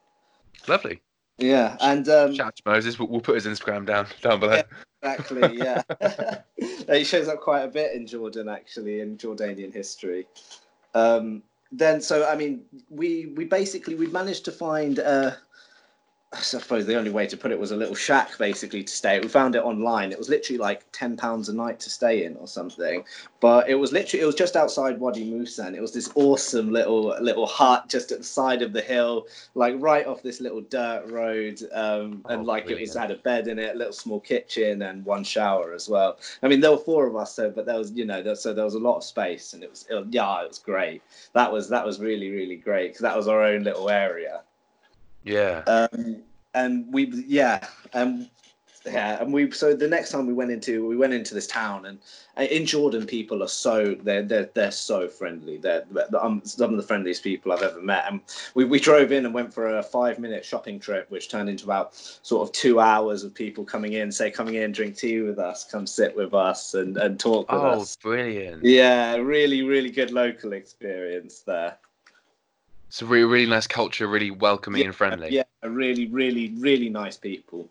Lovely. 0.69 1.02
Yeah, 1.38 1.76
and 1.81 2.08
um, 2.08 2.32
Shout 2.37 2.46
out 2.46 2.56
to 2.56 2.62
Moses. 2.64 2.96
We'll, 2.96 3.08
we'll 3.08 3.20
put 3.20 3.35
his 3.35 3.47
Instagram 3.47 3.87
down 3.87 4.06
down 4.23 4.38
below. 4.38 4.62
Exactly, 5.06 5.58
yeah. 5.58 5.82
he 6.92 7.04
shows 7.04 7.28
up 7.28 7.40
quite 7.40 7.62
a 7.62 7.68
bit 7.68 7.94
in 7.94 8.06
Jordan, 8.06 8.48
actually, 8.48 9.00
in 9.00 9.16
Jordanian 9.16 9.72
history. 9.72 10.26
Um, 10.94 11.42
then, 11.72 12.00
so 12.00 12.28
I 12.28 12.36
mean, 12.36 12.62
we 12.90 13.26
we 13.36 13.44
basically 13.44 13.94
we 13.94 14.06
managed 14.08 14.44
to 14.46 14.52
find. 14.52 14.98
Uh, 14.98 15.32
I 16.38 16.40
suppose 16.43 16.87
the 16.87 16.97
only 16.97 17.11
way 17.11 17.26
to 17.26 17.37
put 17.37 17.50
it 17.50 17.59
was 17.59 17.71
a 17.71 17.76
little 17.76 17.95
shack, 17.95 18.37
basically, 18.38 18.83
to 18.85 18.93
stay. 18.93 19.19
We 19.21 19.28
found 19.28 19.55
it 19.55 19.62
online. 19.64 20.12
It 20.12 20.19
was 20.19 20.28
literally 20.28 20.59
like 20.59 20.85
ten 20.93 21.16
pounds 21.16 21.49
a 21.49 21.55
night 21.55 21.81
to 21.81 21.90
stay 21.90 22.25
in, 22.25 22.37
or 22.37 22.47
something. 22.47 23.05
But 23.40 23.69
it 23.69 23.75
was 23.76 23.93
literally 23.93 24.23
it 24.23 24.26
was 24.26 24.35
just 24.35 24.57
outside 24.57 24.99
Wadi 25.00 25.25
Musa, 25.25 25.64
and 25.64 25.75
it 25.75 25.81
was 25.81 25.93
this 25.93 26.11
awesome 26.14 26.71
little 26.73 27.16
little 27.21 27.47
hut 27.47 27.88
just 27.88 28.12
at 28.12 28.19
the 28.19 28.25
side 28.25 28.62
of 28.62 28.73
the 28.73 28.83
hill, 28.83 29.26
like 29.55 29.75
right 29.78 30.07
off 30.07 30.23
this 30.23 30.40
little 30.40 30.61
dirt 30.61 31.05
road, 31.07 31.61
um, 31.73 32.25
and 32.28 32.43
Oh, 32.43 32.45
like 32.45 32.64
it 32.64 32.66
brilliant. 32.66 32.88
was 32.88 32.95
had 32.95 33.11
a 33.11 33.16
bed 33.16 33.49
in 33.49 33.59
it, 33.59 33.75
a 33.75 33.78
little 33.78 33.93
small 33.93 34.21
kitchen, 34.21 34.83
and 34.83 35.05
one 35.05 35.25
shower 35.25 35.73
as 35.75 35.88
well. 35.88 36.19
I 36.43 36.49
mean, 36.49 36.61
there 36.61 36.71
were 36.73 36.78
four 36.78 37.07
of 37.07 37.16
us, 37.16 37.35
so 37.35 37.50
but 37.50 37.66
there 37.66 37.78
was 37.78 37.93
you 37.93 38.05
know 38.05 38.23
there, 38.23 38.35
so 38.37 38.52
there 38.52 38.64
was 38.64 38.75
a 38.75 38.78
lot 38.78 38.97
of 38.99 39.05
space, 39.05 39.55
and 39.55 39.62
it 39.62 39.71
was 39.71 39.87
it, 39.88 40.07
yeah, 40.11 40.43
it 40.43 40.49
was 40.49 40.59
great. 40.59 41.02
That 41.33 41.50
was 41.52 41.69
that 41.71 41.85
was 41.87 41.99
really 42.00 42.31
really 42.31 42.57
great 42.57 42.88
because 42.88 43.02
that 43.02 43.16
was 43.16 43.28
our 43.28 43.43
own 43.43 43.62
little 43.64 43.88
area. 43.90 44.43
Yeah. 45.26 45.64
Um, 45.66 46.23
and 46.54 46.90
we 46.92 47.06
yeah 47.26 47.66
um 47.92 48.28
yeah 48.87 49.21
and 49.21 49.33
we 49.33 49.50
so 49.50 49.75
the 49.75 49.87
next 49.87 50.11
time 50.11 50.26
we 50.26 50.33
went 50.33 50.50
into 50.50 50.87
we 50.87 50.97
went 50.97 51.12
into 51.12 51.35
this 51.35 51.47
town 51.47 51.87
and 51.87 51.99
uh, 52.38 52.42
in 52.42 52.64
jordan 52.64 53.04
people 53.04 53.42
are 53.42 53.49
so 53.49 53.95
they're 54.04 54.23
they're, 54.23 54.49
they're 54.54 54.71
so 54.71 55.09
friendly 55.09 55.59
they're, 55.59 55.85
they're 55.90 56.25
um, 56.25 56.40
some 56.45 56.71
of 56.71 56.76
the 56.76 56.83
friendliest 56.87 57.23
people 57.23 57.52
i've 57.52 57.62
ever 57.62 57.83
met 57.83 58.04
and 58.09 58.21
we, 58.54 58.64
we 58.64 58.78
drove 58.80 59.12
in 59.12 59.26
and 59.26 59.35
went 59.35 59.52
for 59.52 59.78
a 59.78 59.83
five 59.83 60.18
minute 60.18 60.45
shopping 60.45 60.78
trip 60.78 61.11
which 61.11 61.28
turned 61.28 61.49
into 61.49 61.64
about 61.64 61.95
sort 61.95 62.49
of 62.49 62.52
two 62.54 62.80
hours 62.80 63.23
of 63.25 63.35
people 63.35 63.64
coming 63.64 63.95
in 63.95 64.11
say 64.11 64.30
coming 64.30 64.54
in 64.54 64.73
drink 64.73 64.97
tea 64.97 65.21
with 65.21 65.38
us 65.38 65.64
come 65.64 65.87
sit 65.87 66.16
with 66.16 66.33
us 66.33 66.75
and, 66.75 66.97
and 66.97 67.18
talk 67.21 67.50
with 67.50 67.61
Oh, 67.61 67.66
us 67.83 67.99
Oh, 68.00 68.09
brilliant. 68.09 68.64
yeah 68.64 69.16
really 69.16 69.62
really 69.62 69.90
good 69.90 70.12
local 70.12 70.52
experience 70.52 71.40
there 71.40 71.76
It's 72.88 73.02
a 73.02 73.07
really, 73.07 73.25
really 73.25 73.50
nice 73.50 73.66
culture, 73.66 74.07
really 74.07 74.31
welcoming 74.31 74.83
and 74.83 74.95
friendly. 74.95 75.31
yeah 75.33 75.45
really 75.62 76.07
really 76.07 76.52
really 76.59 76.88
nice 76.88 77.16
people 77.16 77.69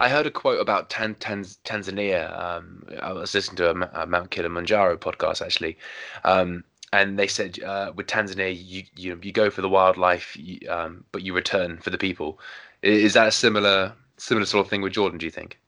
I 0.00 0.08
heard 0.08 0.26
a 0.26 0.30
quote 0.30 0.60
about 0.60 0.88
Tan- 0.90 1.16
Tan- 1.16 1.44
Tanzania. 1.64 2.38
Um, 2.38 2.84
I 3.00 3.12
was 3.12 3.34
listening 3.34 3.56
to 3.56 3.70
a, 3.70 4.02
a 4.02 4.06
Mount 4.06 4.30
Kilimanjaro 4.30 4.96
podcast 4.96 5.44
actually, 5.44 5.76
um, 6.24 6.64
and 6.92 7.18
they 7.18 7.26
said 7.26 7.62
uh, 7.62 7.92
with 7.94 8.06
Tanzania, 8.06 8.56
you 8.56 8.84
you 8.96 9.18
you 9.22 9.32
go 9.32 9.50
for 9.50 9.60
the 9.60 9.68
wildlife, 9.68 10.36
you, 10.36 10.58
um, 10.70 11.04
but 11.12 11.22
you 11.22 11.34
return 11.34 11.78
for 11.78 11.90
the 11.90 11.98
people. 11.98 12.38
Is 12.82 13.14
that 13.14 13.28
a 13.28 13.32
similar 13.32 13.92
similar 14.16 14.46
sort 14.46 14.64
of 14.64 14.70
thing 14.70 14.82
with 14.82 14.94
Jordan? 14.94 15.18
Do 15.18 15.26
you 15.26 15.32
think? 15.32 15.58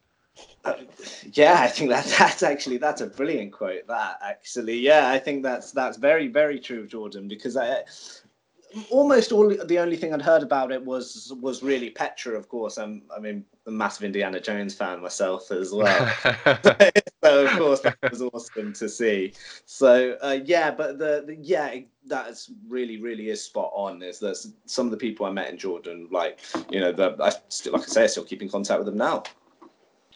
Uh, 0.65 0.75
yeah, 1.33 1.61
I 1.61 1.69
think 1.69 1.91
that 1.91 2.05
that's 2.19 2.43
actually 2.43 2.79
that's 2.79 3.01
a 3.01 3.07
brilliant 3.07 3.53
quote. 3.53 3.87
That 3.89 4.19
actually, 4.23 4.79
yeah, 4.79 5.11
I 5.11 5.19
think 5.19 5.43
that's 5.43 5.73
that's 5.73 5.99
very 5.99 6.29
very 6.29 6.59
true 6.59 6.81
of 6.81 6.89
Jordan 6.89 7.29
because 7.29 7.57
I 7.57 7.83
almost 8.91 9.33
all 9.33 9.49
the 9.49 9.79
only 9.79 9.97
thing 9.97 10.13
I'd 10.13 10.23
heard 10.23 10.43
about 10.43 10.73
it 10.73 10.85
was 10.85 11.33
was 11.41 11.63
really 11.63 11.91
Petra, 11.91 12.37
of 12.37 12.49
course. 12.49 12.77
I'm 12.79 13.03
I 13.15 13.19
mean 13.19 13.45
a 13.67 13.71
massive 13.71 14.05
Indiana 14.05 14.41
Jones 14.41 14.75
fan 14.75 15.01
myself 15.01 15.51
as 15.51 15.73
well. 15.73 16.15
so 17.25 17.47
of 17.47 17.51
course 17.59 17.81
that 17.81 17.99
was 18.11 18.23
awesome 18.23 18.73
to 18.75 18.89
see. 18.89 19.33
So 19.65 20.17
uh, 20.23 20.39
yeah, 20.45 20.71
but 20.71 20.99
the, 20.99 21.25
the 21.27 21.37
yeah 21.41 21.81
that's 22.07 22.51
really 22.69 23.01
really 23.01 23.31
is 23.31 23.43
spot 23.43 23.73
on. 23.75 24.03
Is 24.03 24.19
that 24.21 24.37
some 24.67 24.87
of 24.87 24.91
the 24.91 24.97
people 24.97 25.27
I 25.27 25.31
met 25.31 25.51
in 25.51 25.59
Jordan, 25.59 26.09
like 26.11 26.41
you 26.71 26.81
know, 26.81 26.93
the, 26.93 27.17
I 27.21 27.33
still 27.49 27.73
like 27.73 27.83
I 27.83 27.87
say, 27.87 28.05
I 28.05 28.07
still 28.07 28.25
keep 28.25 28.43
in 28.43 28.49
contact 28.49 28.79
with 28.79 28.87
them 28.87 28.99
now. 28.99 29.23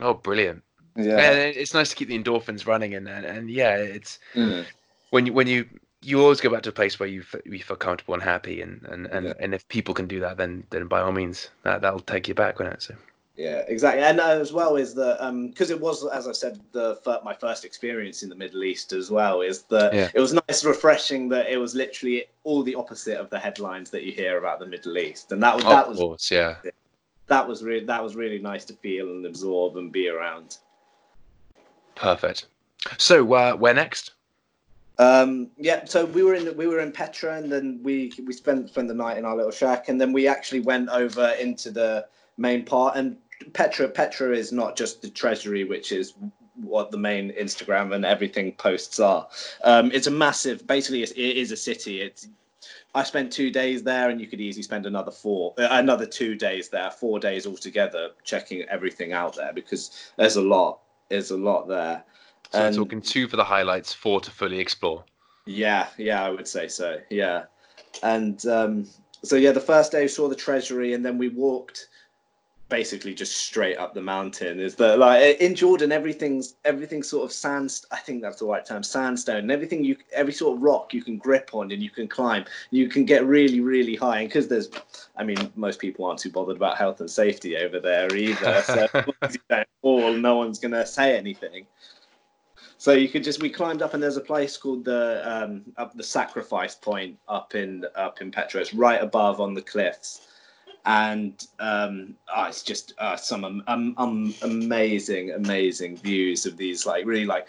Oh, 0.00 0.14
brilliant! 0.14 0.62
Yeah, 0.97 1.18
and 1.18 1.56
it's 1.56 1.75
nice 1.75 1.90
to 1.90 1.97
keep 1.97 2.09
the 2.09 2.18
endorphins 2.18 2.66
running, 2.66 2.94
and 2.94 3.09
and, 3.09 3.25
and 3.25 3.50
yeah, 3.50 3.76
it's 3.76 4.18
mm. 4.35 4.64
when 5.11 5.26
you 5.26 5.32
when 5.32 5.47
you 5.47 5.68
you 6.02 6.21
always 6.21 6.40
go 6.40 6.50
back 6.50 6.62
to 6.62 6.71
a 6.71 6.73
place 6.73 6.99
where 6.99 7.09
you 7.09 7.23
you 7.44 7.61
feel 7.61 7.76
comfortable 7.76 8.14
and 8.14 8.23
happy, 8.23 8.61
and 8.61 8.82
and 8.90 9.06
and, 9.06 9.26
yeah. 9.26 9.35
and 9.38 9.54
if 9.54 9.66
people 9.68 9.94
can 9.94 10.06
do 10.06 10.21
that, 10.21 10.37
then 10.37 10.64
then 10.71 10.87
by 10.87 11.00
all 11.00 11.12
means 11.12 11.49
that 11.62 11.80
that'll 11.80 12.00
take 12.00 12.28
you 12.28 12.35
back, 12.35 12.59
won't 12.59 12.73
it? 12.73 12.82
So. 12.82 12.94
Yeah, 13.35 13.64
exactly, 13.66 14.02
and 14.02 14.21
uh, 14.21 14.28
as 14.28 14.52
well 14.52 14.76
is 14.76 14.94
that 14.94 15.16
because 15.49 15.71
um, 15.71 15.76
it 15.76 15.80
was, 15.80 16.06
as 16.06 16.28
I 16.28 16.32
said, 16.32 16.61
the 16.73 16.99
my 17.25 17.32
first 17.32 17.64
experience 17.64 18.23
in 18.23 18.28
the 18.28 18.35
Middle 18.35 18.62
East 18.62 18.92
as 18.92 19.11
well. 19.11 19.40
Is 19.40 19.62
that 19.64 19.94
yeah. 19.94 20.11
it 20.12 20.21
was 20.21 20.35
nice, 20.35 20.64
refreshing 20.64 21.30
that 21.30 21.49
it 21.50 21.56
was 21.56 21.75
literally 21.75 22.26
all 22.44 22.62
the 22.62 22.75
opposite 22.75 23.18
of 23.18 23.30
the 23.30 23.38
headlines 23.38 23.88
that 23.90 24.02
you 24.02 24.12
hear 24.12 24.37
about 24.37 24.59
the 24.59 24.66
Middle 24.66 24.99
East, 24.99 25.32
and 25.32 25.42
that 25.42 25.54
was 25.54 25.64
that 25.64 25.88
was 25.88 25.99
course, 25.99 26.30
yeah, 26.30 26.56
that 27.28 27.49
was 27.49 27.62
really 27.62 27.87
that 27.87 28.02
was 28.02 28.16
really 28.16 28.38
nice 28.38 28.66
to 28.66 28.75
feel 28.75 29.06
and 29.09 29.25
absorb 29.25 29.78
and 29.78 29.90
be 29.90 30.09
around. 30.09 30.59
Perfect. 31.94 32.47
So 32.99 33.32
uh, 33.32 33.54
where 33.54 33.75
next? 33.75 34.12
Um, 34.99 35.50
yeah, 35.56 35.84
so 35.84 36.04
we 36.04 36.22
were 36.22 36.34
in 36.34 36.56
we 36.56 36.66
were 36.66 36.80
in 36.80 36.92
Petra, 36.92 37.37
and 37.37 37.50
then 37.50 37.80
we 37.82 38.12
we 38.26 38.32
spent 38.32 38.68
spent 38.68 38.88
the 38.88 38.94
night 38.94 39.18
in 39.18 39.25
our 39.25 39.37
little 39.37 39.50
shack, 39.50 39.88
and 39.88 40.00
then 40.00 40.12
we 40.12 40.28
actually 40.28 40.61
went 40.61 40.88
over 40.90 41.30
into 41.40 41.70
the 41.70 42.06
main 42.37 42.64
part. 42.64 42.96
And 42.96 43.16
Petra 43.52 43.88
Petra 43.88 44.37
is 44.37 44.52
not 44.52 44.76
just 44.76 45.02
the 45.02 45.11
treasury, 45.11 45.64
which 45.64 45.92
is 45.92 46.14
what 46.56 46.90
the 46.90 46.99
main 46.99 47.32
Instagram 47.32 47.94
and 47.94 48.04
everything 48.04 48.52
posts 48.52 49.00
are. 49.00 49.26
Um, 49.64 49.90
it's 49.92 50.06
a 50.06 50.11
massive, 50.11 50.66
basically, 50.66 51.02
it 51.02 51.16
is 51.16 51.50
a 51.50 51.56
city. 51.56 52.02
It's 52.02 52.28
I 52.94 53.02
spent 53.04 53.32
two 53.32 53.50
days 53.50 53.82
there, 53.82 54.11
and 54.11 54.20
you 54.20 54.26
could 54.26 54.40
easily 54.40 54.62
spend 54.62 54.84
another 54.84 55.11
four, 55.11 55.54
uh, 55.58 55.68
another 55.70 56.06
two 56.06 56.34
days 56.34 56.68
there, 56.68 56.90
four 56.90 57.18
days 57.18 57.46
altogether, 57.46 58.11
checking 58.22 58.62
everything 58.64 59.12
out 59.12 59.34
there 59.37 59.52
because 59.52 60.12
there's 60.16 60.37
a 60.37 60.42
lot. 60.42 60.80
There's 61.08 61.30
a 61.30 61.37
lot 61.37 61.68
there. 61.68 62.04
So 62.52 62.66
and, 62.66 62.76
talking 62.76 63.00
two 63.00 63.28
for 63.28 63.37
the 63.37 63.44
highlights, 63.44 63.92
four 63.92 64.21
to 64.21 64.30
fully 64.30 64.59
explore. 64.59 65.04
Yeah, 65.47 65.88
yeah, 65.97 66.25
I 66.25 66.30
would 66.30 66.47
say 66.47 66.68
so. 66.68 67.00
Yeah, 67.11 67.44
and 68.02 68.44
um, 68.47 68.87
so 69.25 69.37
yeah, 69.37 69.52
the 69.52 69.61
first 69.61 69.92
day 69.92 70.02
we 70.02 70.09
saw 70.09 70.28
the 70.28 70.37
treasury, 70.37 70.92
and 70.92 71.04
then 71.04 71.16
we 71.18 71.28
walked 71.28 71.88
basically 72.73 73.12
just 73.12 73.37
straight 73.37 73.76
up 73.76 73.92
the 73.92 74.00
mountain 74.00 74.59
is 74.59 74.76
that 74.76 74.99
like 74.99 75.38
in 75.40 75.54
jordan 75.54 75.92
everything's 75.92 76.54
everything's 76.64 77.06
sort 77.06 77.23
of 77.23 77.30
sand 77.30 77.82
i 77.90 77.99
think 77.99 78.23
that's 78.23 78.38
the 78.38 78.47
right 78.47 78.64
term 78.64 78.82
sandstone 78.82 79.37
and 79.37 79.52
everything 79.52 79.85
you 79.85 79.94
every 80.14 80.32
sort 80.32 80.56
of 80.56 80.62
rock 80.62 80.94
you 80.94 81.02
can 81.02 81.18
grip 81.18 81.50
on 81.52 81.71
and 81.71 81.82
you 81.82 81.90
can 81.90 82.09
climb 82.09 82.47
you 82.71 82.88
can 82.88 83.04
get 83.04 83.26
really 83.26 83.61
really 83.61 83.94
high 83.94 84.21
and 84.21 84.28
because 84.30 84.49
there's 84.49 84.71
i 85.18 85.23
mean 85.23 85.37
most 85.54 85.80
people 85.80 86.06
aren't 86.06 86.18
too 86.18 86.30
bothered 86.30 86.56
about 86.56 86.78
health 86.78 86.99
and 87.00 87.11
safety 87.11 87.59
over 87.59 87.78
there 87.78 88.11
either 88.16 88.62
so 88.62 88.88
you 89.30 89.38
don't 89.50 89.68
fall 89.82 90.14
no 90.14 90.37
one's 90.37 90.59
going 90.59 90.73
to 90.73 90.87
say 90.87 91.14
anything 91.14 91.66
so 92.82 92.90
you 92.90 93.08
could 93.08 93.22
just 93.22 93.40
we 93.40 93.48
climbed 93.48 93.80
up 93.80 93.94
and 93.94 94.02
there's 94.02 94.16
a 94.16 94.20
place 94.20 94.56
called 94.56 94.84
the 94.84 95.22
um, 95.24 95.62
up 95.76 95.94
the 95.94 96.02
sacrifice 96.02 96.74
point 96.74 97.16
up 97.28 97.54
in 97.54 97.86
up 97.94 98.20
in 98.20 98.32
Petra. 98.32 98.60
It's 98.60 98.74
right 98.74 99.00
above 99.00 99.40
on 99.40 99.54
the 99.54 99.62
cliffs, 99.62 100.26
and 100.84 101.46
um, 101.60 102.16
oh, 102.34 102.46
it's 102.46 102.64
just 102.64 102.92
uh, 102.98 103.14
some 103.14 103.44
um, 103.44 103.94
um, 103.96 104.34
amazing 104.42 105.30
amazing 105.30 105.96
views 105.96 106.44
of 106.44 106.56
these 106.56 106.84
like 106.84 107.06
really 107.06 107.24
like 107.24 107.46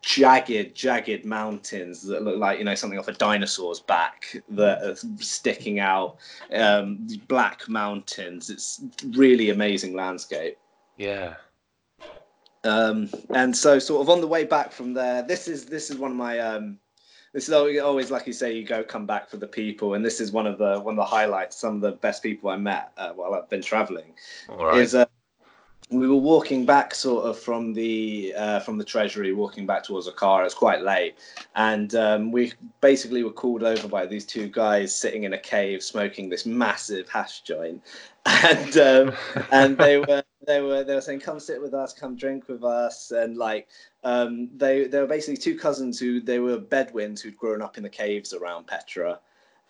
jagged 0.00 0.76
jagged 0.76 1.24
mountains 1.24 2.00
that 2.02 2.22
look 2.22 2.38
like 2.38 2.60
you 2.60 2.64
know 2.64 2.76
something 2.76 3.00
off 3.00 3.08
a 3.08 3.14
dinosaur's 3.14 3.80
back 3.80 4.32
that 4.48 4.80
are 4.84 4.94
sticking 5.16 5.80
out 5.80 6.18
um, 6.54 7.04
black 7.26 7.68
mountains. 7.68 8.48
It's 8.48 8.80
really 9.08 9.50
amazing 9.50 9.96
landscape. 9.96 10.56
Yeah 10.98 11.34
um, 12.64 13.08
and 13.34 13.56
so, 13.56 13.78
sort 13.78 14.02
of 14.02 14.10
on 14.10 14.20
the 14.20 14.26
way 14.26 14.44
back 14.44 14.72
from 14.72 14.94
there, 14.94 15.22
this 15.22 15.48
is 15.48 15.66
this 15.66 15.90
is 15.90 15.98
one 15.98 16.12
of 16.12 16.16
my 16.16 16.38
um, 16.38 16.78
this 17.32 17.48
is 17.48 17.80
always 17.80 18.10
like 18.10 18.26
you 18.26 18.32
say, 18.32 18.52
you 18.54 18.64
go 18.64 18.84
come 18.84 19.06
back 19.06 19.28
for 19.28 19.38
the 19.38 19.48
people, 19.48 19.94
and 19.94 20.04
this 20.04 20.20
is 20.20 20.32
one 20.32 20.46
of 20.46 20.58
the 20.58 20.78
one 20.80 20.94
of 20.94 20.96
the 20.98 21.04
highlights. 21.04 21.56
Some 21.56 21.76
of 21.76 21.80
the 21.80 21.92
best 21.92 22.22
people 22.22 22.50
I 22.50 22.56
met 22.56 22.92
uh, 22.96 23.10
while 23.10 23.34
I've 23.34 23.48
been 23.48 23.62
traveling. 23.62 24.12
Is 24.76 24.94
uh, 24.94 25.06
we 25.90 26.08
were 26.08 26.14
walking 26.14 26.64
back 26.64 26.94
sort 26.94 27.24
of 27.24 27.38
from 27.38 27.72
the 27.72 28.34
uh, 28.36 28.60
from 28.60 28.78
the 28.78 28.84
treasury 28.84 29.32
walking 29.32 29.66
back 29.66 29.82
towards 29.82 30.06
a 30.06 30.12
car 30.12 30.44
it's 30.44 30.54
quite 30.54 30.82
late. 30.82 31.16
And 31.56 31.94
um, 31.94 32.32
we 32.32 32.52
basically 32.80 33.24
were 33.24 33.32
called 33.32 33.62
over 33.62 33.88
by 33.88 34.06
these 34.06 34.24
two 34.24 34.48
guys 34.48 34.94
sitting 34.94 35.24
in 35.24 35.32
a 35.32 35.38
cave 35.38 35.82
smoking 35.82 36.28
this 36.28 36.46
massive 36.46 37.08
hash 37.08 37.42
joint. 37.42 37.82
And 38.24 38.76
um, 38.76 39.12
and 39.50 39.76
they 39.76 39.98
were 39.98 40.22
they 40.46 40.60
were 40.60 40.84
they 40.84 40.94
were 40.94 41.00
saying 41.00 41.20
come 41.20 41.40
sit 41.40 41.60
with 41.60 41.74
us 41.74 41.92
come 41.92 42.16
drink 42.16 42.48
with 42.48 42.64
us 42.64 43.10
and 43.10 43.36
like 43.36 43.68
um, 44.04 44.48
they 44.56 44.86
they 44.86 45.00
were 45.00 45.06
basically 45.06 45.36
two 45.36 45.56
cousins 45.56 45.98
who 45.98 46.20
they 46.20 46.38
were 46.38 46.58
bedouins 46.58 47.20
who'd 47.20 47.36
grown 47.36 47.62
up 47.62 47.76
in 47.76 47.82
the 47.82 47.88
caves 47.88 48.32
around 48.32 48.66
petra 48.66 49.18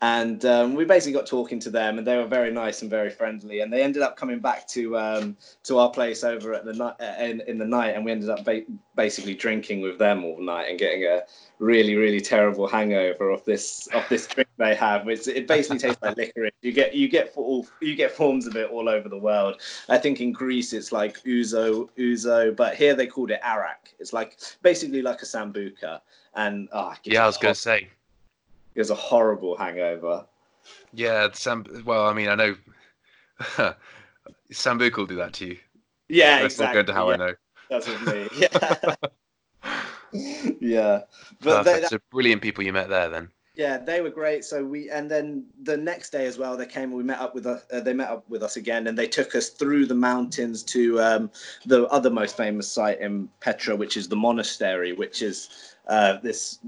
and 0.02 0.44
um, 0.46 0.74
we 0.74 0.84
basically 0.84 1.12
got 1.12 1.26
talking 1.26 1.60
to 1.60 1.70
them, 1.70 1.96
and 1.96 2.04
they 2.04 2.16
were 2.16 2.26
very 2.26 2.50
nice 2.50 2.82
and 2.82 2.90
very 2.90 3.08
friendly. 3.08 3.60
And 3.60 3.72
they 3.72 3.84
ended 3.84 4.02
up 4.02 4.16
coming 4.16 4.40
back 4.40 4.66
to 4.68 4.98
um, 4.98 5.36
to 5.62 5.78
our 5.78 5.90
place 5.90 6.24
over 6.24 6.52
at 6.52 6.64
the 6.64 6.72
night 6.72 6.96
uh, 7.00 7.22
in, 7.22 7.40
in 7.42 7.56
the 7.56 7.64
night, 7.64 7.94
and 7.94 8.04
we 8.04 8.10
ended 8.10 8.28
up 8.28 8.44
ba- 8.44 8.64
basically 8.96 9.34
drinking 9.34 9.80
with 9.80 9.98
them 9.98 10.24
all 10.24 10.42
night 10.42 10.68
and 10.68 10.76
getting 10.76 11.04
a 11.04 11.22
really 11.60 11.94
really 11.94 12.20
terrible 12.20 12.66
hangover 12.66 13.30
of 13.30 13.44
this 13.44 13.86
of 13.94 14.02
this 14.08 14.26
drink 14.26 14.48
they 14.58 14.74
have. 14.74 15.06
Which 15.06 15.28
it 15.28 15.46
basically 15.46 15.78
tastes 15.78 16.02
like 16.02 16.16
licorice. 16.16 16.50
You 16.62 16.72
get 16.72 16.96
you 16.96 17.08
get 17.08 17.32
all 17.36 17.64
you 17.80 17.94
get 17.94 18.10
forms 18.10 18.48
of 18.48 18.56
it 18.56 18.70
all 18.70 18.88
over 18.88 19.08
the 19.08 19.18
world. 19.18 19.60
I 19.88 19.98
think 19.98 20.20
in 20.20 20.32
Greece 20.32 20.72
it's 20.72 20.90
like 20.90 21.22
ouzo 21.22 21.88
ouzo, 21.96 22.56
but 22.56 22.74
here 22.74 22.96
they 22.96 23.06
called 23.06 23.30
it 23.30 23.40
arak. 23.44 23.94
It's 24.00 24.12
like 24.12 24.36
basically 24.62 25.00
like 25.00 25.22
a 25.22 25.26
sambuca. 25.26 26.00
And 26.34 26.68
oh, 26.72 26.92
yeah, 27.04 27.22
I 27.22 27.26
was 27.26 27.38
gonna 27.38 27.54
say 27.54 27.88
it 28.74 28.80
was 28.80 28.90
a 28.90 28.94
horrible 28.94 29.56
hangover. 29.56 30.26
Yeah, 30.92 31.28
Sam. 31.32 31.64
Well, 31.84 32.06
I 32.06 32.12
mean, 32.12 32.28
I 32.28 32.34
know 32.34 32.56
Sambuca 34.52 34.96
will 34.96 35.06
do 35.06 35.16
that 35.16 35.32
to 35.34 35.46
you. 35.46 35.58
Yeah, 36.08 36.40
Let's 36.42 36.54
exactly. 36.54 36.66
Not 36.66 36.72
go 36.74 36.80
into 36.80 36.92
how 36.92 37.08
yeah. 37.08 37.14
I 37.14 37.16
know. 37.16 37.34
That's 37.70 37.88
with 37.88 38.06
me. 38.06 38.28
Yeah. 40.14 40.50
yeah, 40.60 41.00
but 41.40 41.62
they, 41.62 41.80
that, 41.80 41.88
so 41.88 41.98
brilliant 42.10 42.42
people 42.42 42.62
you 42.62 42.72
met 42.72 42.90
there 42.90 43.08
then. 43.08 43.30
Yeah, 43.54 43.78
they 43.78 44.02
were 44.02 44.10
great. 44.10 44.44
So 44.44 44.64
we 44.64 44.90
and 44.90 45.10
then 45.10 45.46
the 45.62 45.76
next 45.76 46.10
day 46.10 46.26
as 46.26 46.36
well, 46.36 46.56
they 46.56 46.66
came 46.66 46.84
and 46.84 46.94
we 46.94 47.02
met 47.02 47.18
up 47.18 47.34
with 47.34 47.46
us. 47.46 47.62
Uh, 47.72 47.80
they 47.80 47.94
met 47.94 48.10
up 48.10 48.28
with 48.28 48.42
us 48.42 48.56
again, 48.56 48.86
and 48.86 48.98
they 48.98 49.06
took 49.06 49.34
us 49.34 49.48
through 49.48 49.86
the 49.86 49.94
mountains 49.94 50.62
to 50.64 51.00
um, 51.00 51.30
the 51.64 51.86
other 51.86 52.10
most 52.10 52.36
famous 52.36 52.70
site 52.70 53.00
in 53.00 53.28
Petra, 53.40 53.74
which 53.74 53.96
is 53.96 54.08
the 54.08 54.16
monastery, 54.16 54.92
which 54.92 55.22
is 55.22 55.71
uh, 55.88 56.18
this 56.22 56.60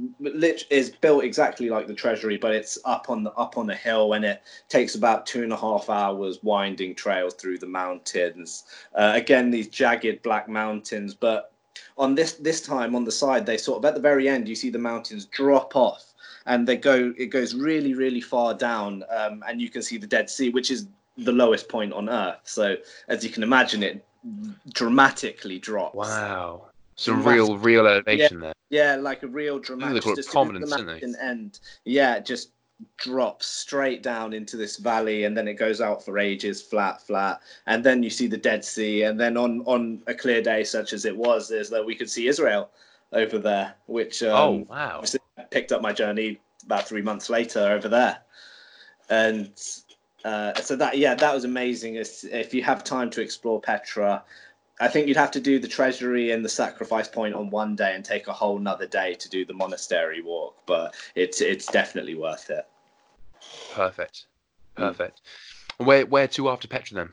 is 0.71 0.91
built 0.91 1.23
exactly 1.23 1.69
like 1.69 1.87
the 1.87 1.95
treasury, 1.95 2.37
but 2.37 2.53
it's 2.53 2.79
up 2.85 3.09
on 3.09 3.23
the 3.23 3.33
up 3.35 3.57
on 3.57 3.67
the 3.67 3.75
hill, 3.75 4.15
and 4.15 4.25
it 4.25 4.43
takes 4.69 4.97
about 4.97 5.25
two 5.25 5.45
and 5.45 5.53
a 5.53 5.57
half 5.57 5.89
hours 5.89 6.41
winding 6.43 6.95
trails 6.95 7.35
through 7.35 7.59
the 7.59 7.67
mountains. 7.67 8.65
Uh, 8.95 9.13
again, 9.15 9.51
these 9.51 9.69
jagged 9.69 10.23
black 10.23 10.49
mountains, 10.49 11.15
but 11.15 11.53
on 11.97 12.15
this 12.17 12.33
this 12.35 12.61
time 12.61 12.97
on 12.97 13.05
the 13.05 13.13
side, 13.13 13.47
they 13.47 13.57
sort 13.57 13.79
of 13.79 13.85
at 13.85 13.95
the 13.95 14.01
very 14.01 14.29
end, 14.29 14.49
you 14.49 14.57
see 14.57 14.71
the 14.71 14.79
mountains 14.79 15.27
drop 15.27 15.77
off, 15.77 16.15
and 16.47 16.67
they 16.67 16.77
go 16.77 17.15
it 17.17 17.27
goes 17.27 17.55
really 17.55 17.95
really 17.95 18.21
far 18.21 18.53
down, 18.53 19.05
um, 19.11 19.45
and 19.47 19.61
you 19.61 19.71
can 19.71 19.83
see 19.83 19.97
the 19.97 20.09
Dead 20.09 20.29
Sea, 20.29 20.51
which 20.51 20.73
is 20.73 20.89
the 21.19 21.33
lowest 21.33 21.69
point 21.69 21.93
on 21.93 22.09
Earth. 22.09 22.41
So 22.43 22.77
as 23.07 23.23
you 23.23 23.31
can 23.31 23.45
imagine, 23.45 23.85
it 23.85 24.05
dramatically 24.73 25.61
drops. 25.61 25.95
Wow. 25.95 26.67
Some 26.97 27.25
real, 27.25 27.59
real 27.59 27.87
elevation 27.87 28.39
yeah, 28.39 28.45
there. 28.45 28.55
Yeah, 28.71 28.97
like 28.97 29.23
a 29.23 29.27
real 29.27 29.59
dramatic. 29.59 30.07
It 30.07 30.27
prominence, 30.27 30.75
they? 30.75 31.03
End. 31.21 31.59
Yeah, 31.85 32.21
just 32.21 32.51
drops 32.97 33.47
straight 33.47 34.03
down 34.03 34.33
into 34.33 34.57
this 34.57 34.77
valley, 34.77 35.25
and 35.25 35.37
then 35.37 35.49
it 35.49 35.55
goes 35.55 35.81
out 35.81 36.05
for 36.05 36.19
ages, 36.19 36.61
flat, 36.63 37.01
flat, 37.01 37.41
and 37.67 37.85
then 37.85 38.03
you 38.03 38.11
see 38.11 38.27
the 38.27 38.37
Dead 38.37 38.65
Sea, 38.65 39.03
and 39.05 39.19
then 39.19 39.37
on 39.37 39.63
on 39.67 40.03
a 40.07 40.15
clear 40.15 40.43
day 40.43 40.65
such 40.65 40.93
as 40.93 41.05
it 41.05 41.17
was, 41.17 41.51
is 41.51 41.71
that 41.71 41.85
we 41.85 41.95
could 41.95 42.11
see 42.11 42.27
Israel 42.29 42.71
over 43.13 43.39
there, 43.39 43.75
which 43.87 44.23
um, 44.23 44.37
oh 44.37 44.67
wow, 44.69 45.03
picked 45.51 45.73
up 45.73 45.83
my 45.83 45.93
journey 45.93 46.41
about 46.65 46.87
three 46.89 47.03
months 47.03 47.31
later 47.31 47.61
over 47.61 47.89
there, 47.89 48.19
and 49.09 49.51
Uh, 50.25 50.55
so 50.55 50.75
that 50.75 50.97
yeah, 50.97 51.15
that 51.15 51.35
was 51.35 51.45
amazing. 51.45 51.97
If 51.97 52.55
you 52.55 52.63
have 52.63 52.83
time 52.83 53.11
to 53.11 53.21
explore 53.21 53.61
Petra, 53.61 54.25
I 54.81 54.89
think 54.89 55.07
you'd 55.07 55.17
have 55.17 55.31
to 55.33 55.41
do 55.41 55.59
the 55.59 55.69
treasury 55.69 56.33
and 56.33 56.45
the 56.45 56.49
sacrifice 56.49 57.09
point 57.09 57.35
on 57.35 57.51
one 57.51 57.77
day 57.77 57.95
and 57.95 58.05
take 58.05 58.27
a 58.27 58.33
whole 58.33 58.59
nother 58.59 58.87
day 58.87 59.15
to 59.15 59.29
do 59.29 59.45
the 59.45 59.55
monastery 59.55 60.21
walk. 60.21 60.57
But 60.67 60.95
it's 61.15 61.41
it's 61.41 61.67
definitely 61.67 62.15
worth 62.15 62.51
it. 62.51 62.67
Perfect, 63.73 64.27
perfect. 64.75 65.23
Mm. 65.79 65.87
Where 65.87 66.07
where 66.07 66.29
to 66.29 66.49
after 66.49 66.69
Petra 66.69 66.97
then? 66.97 67.11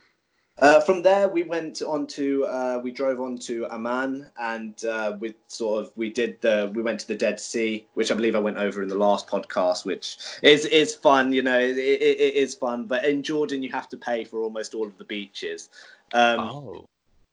Uh, 0.57 0.79
from 0.79 1.01
there, 1.01 1.27
we 1.27 1.41
went 1.41 1.81
on 1.81 2.05
to 2.05 2.45
uh, 2.45 2.79
we 2.83 2.91
drove 2.91 3.19
on 3.19 3.35
to 3.35 3.65
Amman, 3.71 4.29
and 4.39 4.83
uh, 4.85 5.17
we 5.19 5.33
sort 5.47 5.83
of 5.83 5.91
we 5.95 6.11
did 6.11 6.39
the 6.41 6.71
we 6.75 6.83
went 6.83 6.99
to 6.99 7.07
the 7.07 7.15
Dead 7.15 7.39
Sea, 7.39 7.87
which 7.95 8.11
I 8.11 8.15
believe 8.15 8.35
I 8.35 8.39
went 8.39 8.57
over 8.57 8.83
in 8.83 8.89
the 8.89 8.97
last 8.97 9.27
podcast, 9.27 9.85
which 9.85 10.17
is 10.43 10.65
is 10.65 10.93
fun. 10.93 11.31
You 11.31 11.41
know, 11.41 11.59
it, 11.59 11.77
it, 11.77 12.01
it 12.01 12.33
is 12.35 12.53
fun. 12.53 12.85
But 12.85 13.05
in 13.05 13.23
Jordan, 13.23 13.63
you 13.63 13.71
have 13.71 13.89
to 13.89 13.97
pay 13.97 14.23
for 14.23 14.41
almost 14.41 14.75
all 14.75 14.85
of 14.85 14.97
the 14.97 15.05
beaches. 15.05 15.69
Um, 16.13 16.39
oh. 16.39 16.85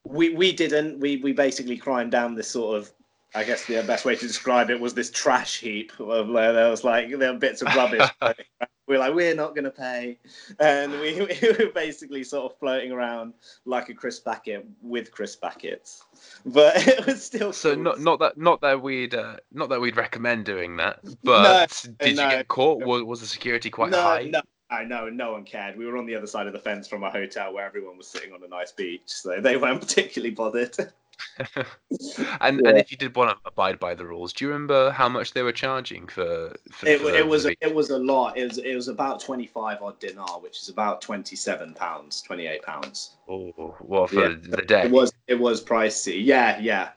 We 0.09 0.29
we 0.29 0.51
didn't. 0.51 0.99
We 0.99 1.17
we 1.17 1.33
basically 1.33 1.77
climbed 1.77 2.11
down 2.11 2.35
this 2.35 2.47
sort 2.47 2.77
of 2.77 2.91
I 3.35 3.43
guess 3.43 3.65
the 3.65 3.83
best 3.83 4.05
way 4.05 4.15
to 4.15 4.27
describe 4.27 4.71
it 4.71 4.79
was 4.79 4.95
this 4.95 5.11
trash 5.11 5.59
heap 5.59 5.91
of 5.99 6.29
where 6.29 6.51
there 6.51 6.69
was 6.69 6.83
like 6.83 7.17
there 7.17 7.31
were 7.31 7.39
bits 7.39 7.61
of 7.61 7.73
rubbish. 7.75 8.09
we 8.87 8.95
are 8.95 8.99
like, 8.99 9.13
we're 9.13 9.35
not 9.35 9.53
going 9.53 9.65
to 9.65 9.71
pay, 9.71 10.17
and 10.59 10.91
we, 10.93 11.13
we, 11.41 11.51
were 11.51 11.71
basically 11.71 12.23
sort 12.23 12.51
of 12.51 12.57
floating 12.57 12.91
around 12.91 13.35
like 13.65 13.89
a 13.89 13.93
Chris 13.93 14.19
Backett 14.19 14.65
with 14.81 15.11
Chris 15.11 15.35
Backett's, 15.35 16.03
but 16.43 16.75
it 16.87 17.05
was 17.05 17.23
still. 17.23 17.53
So 17.53 17.75
cool. 17.75 17.83
not 17.83 17.99
not 17.99 18.19
that 18.19 18.37
not 18.37 18.61
that 18.61 18.81
we'd 18.81 19.13
uh, 19.13 19.37
not 19.53 19.69
that 19.69 19.79
we'd 19.79 19.95
recommend 19.95 20.45
doing 20.45 20.75
that, 20.77 20.99
but 21.23 21.43
no, 21.43 21.93
did 21.99 22.15
no. 22.15 22.23
you 22.23 22.29
get 22.31 22.47
caught? 22.47 22.83
Was, 22.83 23.03
was 23.03 23.21
the 23.21 23.27
security 23.27 23.69
quite 23.69 23.91
no, 23.91 24.01
high? 24.01 24.23
No, 24.23 24.41
I 24.69 24.83
know 24.83 25.09
no 25.09 25.31
one 25.31 25.43
cared. 25.43 25.77
We 25.77 25.85
were 25.85 25.97
on 25.97 26.05
the 26.05 26.15
other 26.15 26.27
side 26.27 26.47
of 26.47 26.53
the 26.53 26.59
fence 26.59 26.87
from 26.87 27.03
a 27.03 27.09
hotel 27.09 27.53
where 27.53 27.65
everyone 27.65 27.97
was 27.97 28.07
sitting 28.07 28.33
on 28.33 28.43
a 28.43 28.47
nice 28.47 28.71
beach, 28.71 29.03
so 29.05 29.39
they 29.41 29.57
weren't 29.57 29.81
particularly 29.87 30.33
bothered. 30.33 30.77
and 32.39 32.61
yeah. 32.61 32.69
and 32.69 32.77
if 32.77 32.91
you 32.91 32.97
did 32.97 33.13
want 33.15 33.29
to 33.29 33.37
abide 33.45 33.77
by 33.77 33.93
the 33.93 34.05
rules, 34.05 34.31
do 34.31 34.45
you 34.45 34.51
remember 34.51 34.89
how 34.91 35.09
much 35.09 35.33
they 35.33 35.41
were 35.41 35.51
charging 35.51 36.07
for? 36.07 36.55
for 36.71 36.87
it, 36.87 37.01
for 37.01 37.09
it 37.09 37.27
was 37.27 37.45
a, 37.45 37.55
it 37.59 37.75
was 37.75 37.89
a 37.89 37.97
lot. 37.97 38.37
It 38.37 38.47
was 38.47 38.57
it 38.59 38.73
was 38.73 38.87
about 38.87 39.19
twenty 39.19 39.45
five 39.45 39.81
odd 39.81 39.99
dinar, 39.99 40.39
which 40.39 40.61
is 40.61 40.69
about 40.69 41.01
twenty 41.01 41.35
seven 41.35 41.73
pounds, 41.73 42.21
twenty 42.21 42.47
eight 42.47 42.63
pounds. 42.63 43.17
Oh, 43.27 43.75
well 43.81 44.07
for 44.07 44.29
yeah. 44.29 44.35
the 44.41 44.61
day. 44.61 44.83
It 44.83 44.91
was 44.91 45.11
it 45.27 45.37
was 45.37 45.61
pricey. 45.61 46.23
Yeah, 46.23 46.57
yeah. 46.59 46.89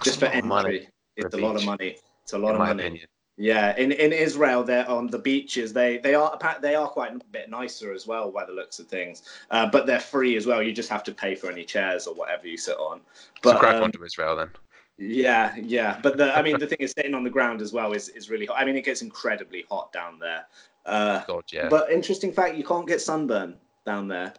Just 0.00 0.20
for 0.20 0.26
entry, 0.26 0.48
money 0.48 0.88
it's 1.26 1.34
a 1.34 1.38
lot 1.38 1.56
of 1.56 1.64
money. 1.64 1.96
It's 2.22 2.32
a 2.32 2.38
lot 2.38 2.52
of 2.54 2.58
money. 2.58 2.82
Opinion. 2.82 3.06
Yeah, 3.40 3.74
in, 3.78 3.90
in 3.92 4.12
Israel, 4.12 4.62
they're 4.62 4.86
on 4.86 5.06
the 5.06 5.18
beaches. 5.18 5.72
They 5.72 5.96
they 5.96 6.14
are 6.14 6.38
they 6.60 6.74
are 6.74 6.86
quite 6.86 7.14
a 7.14 7.20
bit 7.32 7.48
nicer 7.48 7.90
as 7.94 8.06
well 8.06 8.30
by 8.30 8.44
the 8.44 8.52
looks 8.52 8.78
of 8.78 8.86
things. 8.86 9.22
Uh, 9.50 9.64
but 9.64 9.86
they're 9.86 9.98
free 9.98 10.36
as 10.36 10.46
well. 10.46 10.62
You 10.62 10.72
just 10.72 10.90
have 10.90 11.02
to 11.04 11.14
pay 11.14 11.34
for 11.34 11.50
any 11.50 11.64
chairs 11.64 12.06
or 12.06 12.14
whatever 12.14 12.46
you 12.46 12.58
sit 12.58 12.76
on. 12.76 13.00
But 13.42 13.54
so 13.54 13.58
crack 13.60 13.76
um, 13.76 13.84
onto 13.84 14.04
Israel 14.04 14.36
then. 14.36 14.50
Yeah, 14.98 15.56
yeah. 15.56 15.98
But 16.02 16.18
the 16.18 16.36
I 16.36 16.42
mean 16.42 16.58
the 16.58 16.66
thing 16.66 16.80
is 16.80 16.92
sitting 16.92 17.14
on 17.14 17.24
the 17.24 17.30
ground 17.30 17.62
as 17.62 17.72
well 17.72 17.92
is, 17.92 18.10
is 18.10 18.28
really 18.28 18.44
hot. 18.44 18.58
I 18.58 18.66
mean 18.66 18.76
it 18.76 18.84
gets 18.84 19.00
incredibly 19.00 19.64
hot 19.70 19.90
down 19.90 20.18
there. 20.18 20.44
Uh, 20.84 21.24
God, 21.24 21.44
yeah. 21.50 21.70
But 21.70 21.90
interesting 21.90 22.34
fact, 22.34 22.56
you 22.56 22.64
can't 22.64 22.86
get 22.86 23.00
sunburn 23.00 23.56
down 23.86 24.06
there. 24.06 24.34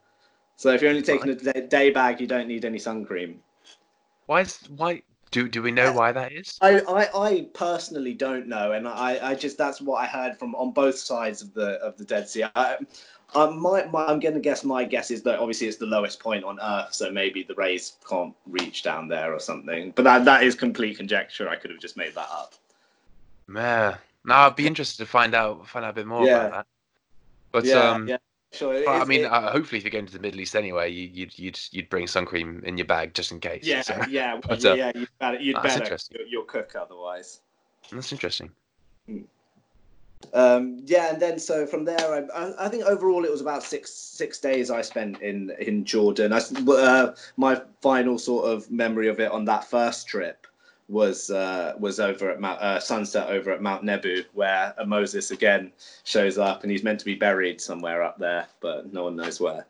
So 0.57 0.69
if 0.73 0.81
you're 0.83 0.91
only 0.91 1.01
taking 1.01 1.29
right. 1.29 1.55
a 1.55 1.67
day 1.67 1.89
bag, 1.89 2.21
you 2.21 2.27
don't 2.27 2.47
need 2.47 2.65
any 2.65 2.77
sun 2.77 3.03
cream. 3.03 3.41
Why 4.27 4.41
is 4.41 4.59
why 4.77 5.01
do 5.31 5.47
do 5.47 5.61
we 5.61 5.71
know 5.71 5.91
why 5.93 6.11
that 6.11 6.31
is? 6.31 6.57
I, 6.61 6.81
I, 6.81 7.27
I 7.27 7.47
personally 7.53 8.13
don't 8.13 8.47
know, 8.47 8.73
and 8.73 8.87
I, 8.87 9.31
I 9.31 9.35
just 9.35 9.57
that's 9.57 9.81
what 9.81 9.95
I 9.95 10.05
heard 10.05 10.37
from 10.37 10.53
on 10.55 10.71
both 10.71 10.97
sides 10.97 11.41
of 11.41 11.53
the 11.53 11.73
of 11.81 11.97
the 11.97 12.03
Dead 12.03 12.29
Sea. 12.29 12.45
I, 12.55 12.77
I 13.33 13.49
my, 13.49 13.85
my, 13.85 14.05
I'm 14.05 14.19
going 14.19 14.33
to 14.33 14.41
guess. 14.41 14.65
My 14.65 14.83
guess 14.83 15.09
is 15.09 15.23
that 15.23 15.39
obviously 15.39 15.67
it's 15.67 15.77
the 15.77 15.85
lowest 15.85 16.19
point 16.19 16.43
on 16.43 16.59
Earth, 16.61 16.93
so 16.93 17.09
maybe 17.09 17.43
the 17.43 17.55
rays 17.55 17.93
can't 18.07 18.35
reach 18.45 18.83
down 18.83 19.07
there 19.07 19.33
or 19.33 19.39
something. 19.39 19.91
But 19.95 20.03
that 20.03 20.25
that 20.25 20.43
is 20.43 20.53
complete 20.53 20.97
conjecture. 20.97 21.47
I 21.47 21.55
could 21.55 21.71
have 21.71 21.79
just 21.79 21.95
made 21.95 22.13
that 22.15 22.29
up. 22.29 22.53
Yeah. 23.53 23.97
now 24.25 24.47
I'd 24.47 24.55
be 24.55 24.67
interested 24.67 24.97
to 24.97 25.09
find 25.09 25.33
out 25.33 25.65
find 25.67 25.85
out 25.85 25.91
a 25.91 25.93
bit 25.93 26.07
more 26.07 26.25
yeah. 26.25 26.47
about 26.47 26.51
that. 26.51 26.65
But 27.53 27.65
yeah, 27.65 27.89
um, 27.89 28.07
yeah. 28.07 28.17
Sure. 28.53 28.87
I 28.89 29.05
mean, 29.05 29.21
it, 29.21 29.31
uh, 29.31 29.49
hopefully, 29.49 29.77
if 29.77 29.85
you're 29.85 29.91
going 29.91 30.05
to 30.07 30.13
the 30.13 30.19
Middle 30.19 30.41
East 30.41 30.55
anyway, 30.55 30.91
you, 30.91 31.23
would 31.23 31.39
you'd 31.39 31.59
you'd 31.71 31.89
bring 31.89 32.05
sun 32.05 32.25
cream 32.25 32.61
in 32.65 32.77
your 32.77 32.85
bag 32.85 33.13
just 33.13 33.31
in 33.31 33.39
case. 33.39 33.63
Yeah, 33.63 33.81
so, 33.81 34.01
yeah, 34.09 34.39
but, 34.47 34.63
uh, 34.65 34.73
yeah. 34.73 34.91
You'd 34.93 35.07
better, 35.19 35.39
you'd 35.39 35.63
better 35.63 35.97
you'll, 36.27 36.43
cook 36.43 36.75
otherwise. 36.79 37.39
That's 37.91 38.11
interesting. 38.11 38.51
Hmm. 39.07 39.21
Um, 40.33 40.81
yeah, 40.85 41.13
and 41.13 41.21
then 41.21 41.39
so 41.39 41.65
from 41.65 41.85
there, 41.85 42.29
I, 42.35 42.53
I, 42.59 42.69
think 42.69 42.83
overall 42.83 43.25
it 43.25 43.31
was 43.31 43.41
about 43.41 43.63
six 43.63 43.91
six 43.91 44.37
days 44.37 44.69
I 44.69 44.81
spent 44.81 45.21
in 45.21 45.51
in 45.59 45.83
Jordan. 45.83 46.33
I, 46.33 46.41
uh, 46.71 47.15
my 47.37 47.61
final 47.81 48.19
sort 48.19 48.45
of 48.45 48.69
memory 48.69 49.07
of 49.07 49.19
it 49.19 49.31
on 49.31 49.45
that 49.45 49.63
first 49.63 50.07
trip 50.07 50.45
was 50.91 51.31
uh, 51.31 51.73
was 51.79 51.99
over 51.99 52.29
at 52.29 52.39
Mount, 52.39 52.61
uh, 52.61 52.79
sunset 52.79 53.29
over 53.29 53.51
at 53.51 53.61
Mount 53.61 53.83
Nebo, 53.83 54.17
where 54.33 54.75
Moses 54.85 55.31
again 55.31 55.71
shows 56.03 56.37
up, 56.37 56.63
and 56.63 56.71
he's 56.71 56.83
meant 56.83 56.99
to 56.99 57.05
be 57.05 57.15
buried 57.15 57.61
somewhere 57.61 58.03
up 58.03 58.19
there, 58.19 58.47
but 58.59 58.91
no 58.93 59.05
one 59.05 59.15
knows 59.15 59.39
where. 59.39 59.65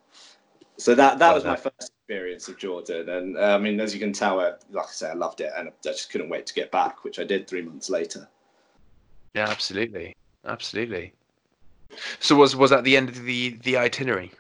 So 0.77 0.95
that 0.95 1.19
that 1.19 1.34
was 1.34 1.45
my 1.45 1.55
first 1.55 1.91
experience 2.01 2.47
of 2.47 2.57
Jordan, 2.57 3.07
and 3.07 3.38
uh, 3.38 3.55
I 3.55 3.57
mean, 3.60 3.79
as 3.79 3.93
you 3.93 3.99
can 3.99 4.12
tell, 4.12 4.39
uh, 4.39 4.53
like 4.71 4.88
I 4.88 4.91
said, 4.91 5.12
I 5.12 5.13
loved 5.13 5.41
it, 5.41 5.51
and 5.55 5.69
I 5.69 5.71
just 5.84 6.12
couldn't 6.12 6.29
wait 6.29 6.47
to 6.47 6.53
get 6.55 6.71
back, 6.71 7.03
which 7.03 7.19
I 7.19 7.23
did 7.23 7.47
three 7.47 7.62
months 7.62 7.89
later. 7.89 8.27
Yeah, 9.36 9.47
absolutely, 9.47 10.15
absolutely. 10.45 11.13
So 12.19 12.36
was 12.36 12.55
was 12.55 12.71
that 12.71 12.84
the 12.84 12.97
end 12.97 13.10
of 13.10 13.23
the 13.23 13.60
the 13.63 13.77
itinerary? 13.77 14.31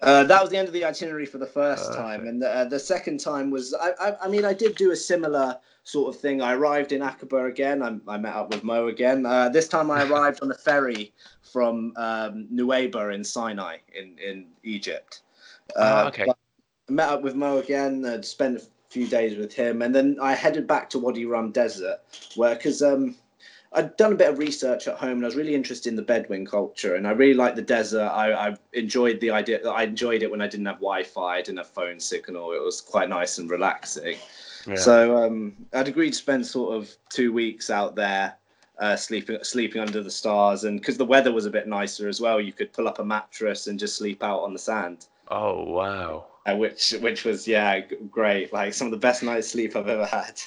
Uh, 0.00 0.24
that 0.24 0.42
was 0.42 0.50
the 0.50 0.56
end 0.56 0.68
of 0.68 0.74
the 0.74 0.84
itinerary 0.84 1.24
for 1.24 1.38
the 1.38 1.46
first 1.46 1.94
time, 1.94 2.26
and 2.26 2.42
the, 2.42 2.48
uh, 2.48 2.64
the 2.64 2.78
second 2.78 3.18
time 3.20 3.50
was 3.50 3.72
I, 3.74 3.92
I, 4.00 4.16
I 4.24 4.28
mean 4.28 4.44
I 4.44 4.52
did 4.52 4.74
do 4.74 4.90
a 4.90 4.96
similar 4.96 5.58
sort 5.84 6.14
of 6.14 6.20
thing. 6.20 6.42
I 6.42 6.54
arrived 6.54 6.92
in 6.92 7.00
Aqaba 7.00 7.48
again. 7.48 7.82
I, 7.82 8.12
I 8.12 8.18
met 8.18 8.34
up 8.34 8.50
with 8.50 8.64
Mo 8.64 8.88
again. 8.88 9.24
Uh, 9.24 9.48
this 9.48 9.68
time 9.68 9.90
I 9.90 10.02
arrived 10.08 10.40
on 10.42 10.50
a 10.50 10.54
ferry 10.54 11.12
from 11.42 11.92
um, 11.96 12.48
Nuweiba 12.52 13.14
in 13.14 13.22
Sinai 13.24 13.78
in 13.94 14.18
in 14.18 14.46
Egypt. 14.62 15.22
Uh, 15.76 16.02
oh, 16.04 16.08
okay. 16.08 16.26
I 16.28 16.92
met 16.92 17.08
up 17.08 17.22
with 17.22 17.34
Mo 17.34 17.58
again. 17.58 18.04
Uh, 18.04 18.20
spent 18.20 18.58
a 18.58 18.62
few 18.90 19.06
days 19.06 19.38
with 19.38 19.54
him, 19.54 19.80
and 19.80 19.94
then 19.94 20.18
I 20.20 20.34
headed 20.34 20.66
back 20.66 20.90
to 20.90 20.98
Wadi 20.98 21.24
Rum 21.24 21.52
Desert, 21.52 22.00
where 22.34 22.54
because 22.56 22.82
um, 22.82 23.16
I'd 23.74 23.96
done 23.96 24.12
a 24.12 24.16
bit 24.16 24.30
of 24.30 24.38
research 24.38 24.86
at 24.86 24.96
home 24.96 25.12
and 25.12 25.24
I 25.24 25.26
was 25.26 25.34
really 25.34 25.54
interested 25.54 25.88
in 25.88 25.96
the 25.96 26.02
Bedouin 26.02 26.46
culture 26.46 26.94
and 26.94 27.08
I 27.08 27.10
really 27.10 27.34
liked 27.34 27.56
the 27.56 27.62
desert. 27.62 28.06
I, 28.06 28.32
I 28.32 28.56
enjoyed 28.72 29.20
the 29.20 29.30
idea. 29.32 29.68
I 29.68 29.82
enjoyed 29.82 30.22
it 30.22 30.30
when 30.30 30.40
I 30.40 30.46
didn't 30.46 30.66
have 30.66 30.76
Wi-Fi, 30.76 31.36
I 31.36 31.42
didn't 31.42 31.58
have 31.58 31.66
phone 31.66 31.98
signal. 31.98 32.52
It 32.52 32.62
was 32.62 32.80
quite 32.80 33.08
nice 33.08 33.38
and 33.38 33.50
relaxing. 33.50 34.16
Yeah. 34.66 34.76
So 34.76 35.24
um, 35.24 35.54
I'd 35.72 35.88
agreed 35.88 36.12
to 36.12 36.18
spend 36.18 36.46
sort 36.46 36.76
of 36.76 36.90
two 37.10 37.32
weeks 37.32 37.68
out 37.68 37.96
there, 37.96 38.36
uh, 38.78 38.96
sleeping 38.96 39.38
sleeping 39.42 39.80
under 39.80 40.02
the 40.02 40.10
stars, 40.10 40.64
and 40.64 40.80
because 40.80 40.96
the 40.96 41.04
weather 41.04 41.32
was 41.32 41.46
a 41.46 41.50
bit 41.50 41.66
nicer 41.66 42.08
as 42.08 42.20
well, 42.20 42.40
you 42.40 42.52
could 42.52 42.72
pull 42.72 42.88
up 42.88 42.98
a 42.98 43.04
mattress 43.04 43.66
and 43.66 43.78
just 43.78 43.96
sleep 43.96 44.22
out 44.22 44.40
on 44.40 44.52
the 44.52 44.58
sand. 44.58 45.06
Oh 45.28 45.64
wow! 45.64 46.26
Uh, 46.46 46.56
which 46.56 46.92
which 47.00 47.24
was 47.24 47.46
yeah 47.46 47.80
great. 48.10 48.52
Like 48.52 48.72
some 48.74 48.86
of 48.86 48.90
the 48.90 48.96
best 48.98 49.22
night's 49.22 49.48
sleep 49.48 49.76
I've 49.76 49.88
ever 49.88 50.06
had. 50.06 50.40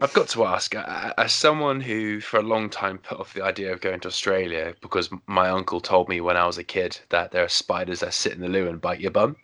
I've 0.00 0.12
got 0.12 0.28
to 0.30 0.44
ask, 0.44 0.74
as 0.74 1.32
someone 1.32 1.80
who 1.80 2.20
for 2.20 2.38
a 2.38 2.42
long 2.42 2.68
time 2.68 2.98
put 2.98 3.20
off 3.20 3.32
the 3.32 3.44
idea 3.44 3.72
of 3.72 3.80
going 3.80 4.00
to 4.00 4.08
Australia 4.08 4.74
because 4.80 5.08
my 5.26 5.48
uncle 5.48 5.80
told 5.80 6.08
me 6.08 6.20
when 6.20 6.36
I 6.36 6.46
was 6.46 6.58
a 6.58 6.64
kid 6.64 6.98
that 7.10 7.30
there 7.30 7.44
are 7.44 7.48
spiders 7.48 8.00
that 8.00 8.12
sit 8.12 8.32
in 8.32 8.40
the 8.40 8.48
loo 8.48 8.68
and 8.68 8.80
bite 8.80 9.00
your 9.00 9.12
bum. 9.12 9.36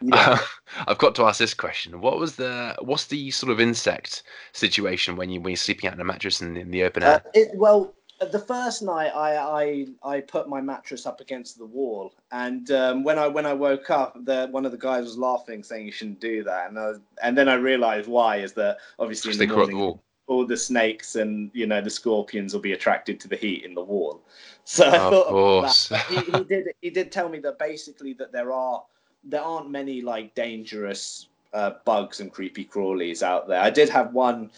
Yeah. 0.00 0.14
Uh, 0.14 0.38
I've 0.86 0.98
got 0.98 1.16
to 1.16 1.24
ask 1.24 1.40
this 1.40 1.52
question: 1.52 2.00
What 2.00 2.18
was 2.18 2.36
the 2.36 2.76
what's 2.80 3.06
the 3.06 3.32
sort 3.32 3.50
of 3.50 3.60
insect 3.60 4.22
situation 4.52 5.16
when 5.16 5.30
you 5.30 5.40
when 5.40 5.50
you're 5.50 5.56
sleeping 5.56 5.88
out 5.88 5.94
in 5.94 6.00
a 6.00 6.04
mattress 6.04 6.40
in, 6.40 6.56
in 6.56 6.70
the 6.70 6.84
open 6.84 7.02
air? 7.02 7.22
Uh, 7.26 7.30
it, 7.34 7.48
well, 7.54 7.92
the 8.20 8.38
first 8.38 8.82
night 8.82 9.12
I, 9.14 9.36
I 9.36 9.86
I 10.16 10.20
put 10.20 10.48
my 10.48 10.60
mattress 10.60 11.06
up 11.06 11.20
against 11.20 11.58
the 11.58 11.66
wall, 11.66 12.12
and 12.32 12.70
um, 12.70 13.04
when 13.04 13.18
I 13.18 13.28
when 13.28 13.46
I 13.46 13.52
woke 13.52 13.90
up, 13.90 14.16
the 14.24 14.48
one 14.50 14.66
of 14.66 14.72
the 14.72 14.78
guys 14.78 15.04
was 15.04 15.18
laughing, 15.18 15.62
saying 15.62 15.86
you 15.86 15.92
shouldn't 15.92 16.20
do 16.20 16.42
that, 16.44 16.68
and 16.68 16.76
was, 16.76 17.00
and 17.22 17.36
then 17.36 17.48
I 17.48 17.54
realised 17.54 18.08
why 18.08 18.36
is 18.38 18.52
that 18.54 18.78
obviously 18.98 19.32
in 19.32 19.38
the 19.38 19.56
morning, 19.56 19.76
the 19.78 19.98
all 20.26 20.46
the 20.46 20.56
snakes 20.56 21.16
and 21.16 21.50
you 21.54 21.66
know 21.66 21.80
the 21.80 21.90
scorpions 21.90 22.52
will 22.52 22.60
be 22.60 22.72
attracted 22.72 23.18
to 23.20 23.28
the 23.28 23.36
heat 23.36 23.64
in 23.64 23.74
the 23.74 23.82
wall. 23.82 24.20
So 24.68 24.86
I 24.86 24.98
of 24.98 25.10
thought 25.14 25.28
course. 25.28 25.90
he, 26.10 26.16
he 26.16 26.44
did 26.44 26.66
he 26.82 26.90
did 26.90 27.10
tell 27.10 27.30
me 27.30 27.38
that 27.38 27.58
basically 27.58 28.12
that 28.14 28.32
there 28.32 28.52
are 28.52 28.84
there 29.24 29.40
aren't 29.40 29.70
many 29.70 30.02
like 30.02 30.34
dangerous 30.34 31.28
uh, 31.52 31.72
bugs 31.84 32.20
and 32.20 32.32
creepy 32.32 32.64
crawlies 32.64 33.22
out 33.22 33.48
there. 33.48 33.60
I 33.60 33.70
did 33.70 33.88
have 33.88 34.12
one 34.12 34.50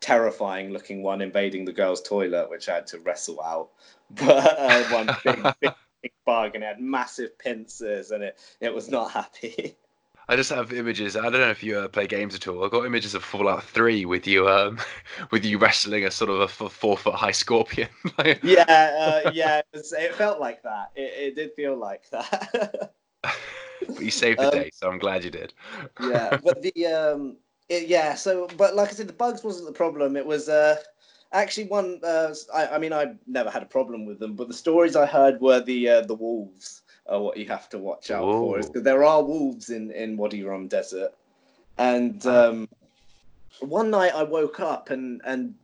terrifying 0.00 0.70
looking 0.70 1.02
one 1.02 1.20
invading 1.20 1.64
the 1.64 1.72
girls' 1.72 2.02
toilet, 2.02 2.50
which 2.50 2.68
I 2.68 2.76
had 2.76 2.86
to 2.88 3.00
wrestle 3.00 3.40
out. 3.42 3.70
But 4.10 4.58
uh, 4.58 4.84
one 4.84 5.06
big, 5.22 5.54
big, 5.60 5.72
big 6.02 6.12
bug, 6.24 6.54
and 6.54 6.64
it 6.64 6.66
had 6.66 6.80
massive 6.80 7.38
pincers, 7.38 8.10
and 8.10 8.22
it 8.22 8.38
it 8.58 8.72
was 8.72 8.88
not 8.88 9.10
happy. 9.10 9.76
I 10.30 10.36
just 10.36 10.50
have 10.50 10.74
images. 10.74 11.16
I 11.16 11.22
don't 11.22 11.40
know 11.40 11.50
if 11.50 11.62
you 11.62 11.78
uh, 11.78 11.88
play 11.88 12.06
games 12.06 12.34
at 12.34 12.46
all. 12.46 12.62
I've 12.62 12.70
got 12.70 12.84
images 12.84 13.14
of 13.14 13.24
Fallout 13.24 13.64
Three 13.64 14.04
with 14.04 14.26
you, 14.26 14.46
um, 14.46 14.78
with 15.30 15.44
you 15.44 15.58
wrestling 15.58 16.04
a 16.04 16.10
sort 16.10 16.30
of 16.30 16.40
a 16.40 16.48
four 16.48 16.98
foot 16.98 17.14
high 17.14 17.30
scorpion. 17.30 17.88
yeah, 18.42 19.22
uh, 19.24 19.30
yeah, 19.32 19.58
it, 19.58 19.66
was, 19.72 19.92
it, 19.94 20.14
felt 20.14 20.38
like 20.38 20.62
that. 20.64 20.90
It, 20.94 21.28
it 21.28 21.36
did 21.36 21.52
feel 21.54 21.76
like 21.76 22.08
that. 22.10 22.92
But 23.88 24.00
you 24.04 24.10
saved 24.10 24.38
the 24.38 24.46
um, 24.46 24.52
day, 24.52 24.70
so 24.72 24.90
I'm 24.90 24.98
glad 24.98 25.24
you 25.24 25.30
did. 25.30 25.52
yeah, 26.02 26.38
but 26.42 26.62
the 26.62 26.86
um, 26.86 27.36
it, 27.68 27.88
yeah. 27.88 28.14
So, 28.14 28.48
but 28.56 28.76
like 28.76 28.88
I 28.88 28.92
said, 28.92 29.08
the 29.08 29.12
bugs 29.12 29.42
wasn't 29.42 29.66
the 29.66 29.72
problem. 29.72 30.16
It 30.16 30.26
was 30.26 30.48
uh, 30.48 30.76
actually 31.32 31.66
one. 31.66 32.00
Uh, 32.02 32.34
I, 32.54 32.68
I 32.68 32.78
mean, 32.78 32.92
I 32.92 33.14
never 33.26 33.50
had 33.50 33.62
a 33.62 33.66
problem 33.66 34.06
with 34.06 34.18
them, 34.18 34.34
but 34.34 34.48
the 34.48 34.54
stories 34.54 34.96
I 34.96 35.06
heard 35.06 35.40
were 35.40 35.60
the 35.60 35.88
uh, 35.88 36.00
the 36.02 36.14
wolves 36.14 36.82
are 37.06 37.20
what 37.20 37.36
you 37.36 37.46
have 37.46 37.68
to 37.70 37.78
watch 37.78 38.10
out 38.10 38.24
Whoa. 38.24 38.38
for. 38.40 38.58
Because 38.58 38.82
there 38.82 39.04
are 39.04 39.22
wolves 39.22 39.70
in 39.70 39.90
in 39.92 40.16
Wadi 40.16 40.42
Rum 40.42 40.68
Desert, 40.68 41.14
and 41.78 42.24
um, 42.26 42.68
one 43.60 43.90
night 43.90 44.12
I 44.14 44.22
woke 44.22 44.60
up 44.60 44.90
and 44.90 45.20
and 45.24 45.54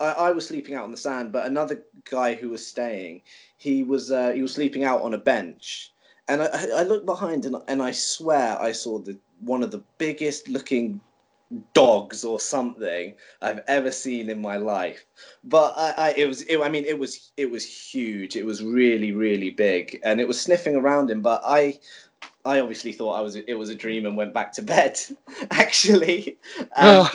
I, 0.00 0.06
I, 0.06 0.30
was 0.32 0.46
sleeping 0.46 0.74
out 0.74 0.84
on 0.84 0.90
the 0.90 0.96
sand, 0.96 1.32
but 1.32 1.46
another 1.46 1.84
guy 2.10 2.34
who 2.34 2.50
was 2.50 2.66
staying, 2.66 3.22
he 3.58 3.82
was 3.82 4.10
uh, 4.10 4.30
he 4.32 4.42
was 4.42 4.52
sleeping 4.52 4.84
out 4.84 5.02
on 5.02 5.14
a 5.14 5.18
bench, 5.18 5.92
and 6.28 6.42
I, 6.42 6.66
I 6.76 6.82
looked 6.82 7.06
behind 7.06 7.44
and 7.44 7.56
and 7.68 7.82
I 7.82 7.90
swear 7.90 8.60
I 8.60 8.72
saw 8.72 8.98
the 8.98 9.18
one 9.40 9.62
of 9.62 9.70
the 9.70 9.82
biggest 9.98 10.48
looking 10.48 11.00
dogs 11.72 12.24
or 12.24 12.40
something 12.40 13.14
I've 13.42 13.60
ever 13.68 13.90
seen 13.90 14.30
in 14.30 14.40
my 14.40 14.56
life. 14.56 15.04
But 15.44 15.74
I, 15.76 15.94
I 15.96 16.14
it 16.16 16.26
was 16.26 16.42
it, 16.42 16.60
I 16.60 16.68
mean 16.68 16.84
it 16.84 16.98
was 16.98 17.32
it 17.36 17.50
was 17.50 17.64
huge. 17.64 18.36
It 18.36 18.46
was 18.46 18.62
really 18.62 19.12
really 19.12 19.50
big, 19.50 20.00
and 20.04 20.20
it 20.20 20.28
was 20.28 20.40
sniffing 20.40 20.76
around 20.76 21.10
him. 21.10 21.20
But 21.20 21.42
I 21.44 21.78
I 22.44 22.60
obviously 22.60 22.92
thought 22.92 23.14
I 23.14 23.20
was 23.20 23.36
it 23.36 23.54
was 23.54 23.70
a 23.70 23.74
dream 23.74 24.06
and 24.06 24.16
went 24.16 24.34
back 24.34 24.52
to 24.52 24.62
bed. 24.62 24.98
Actually, 25.50 26.38
and, 26.76 27.08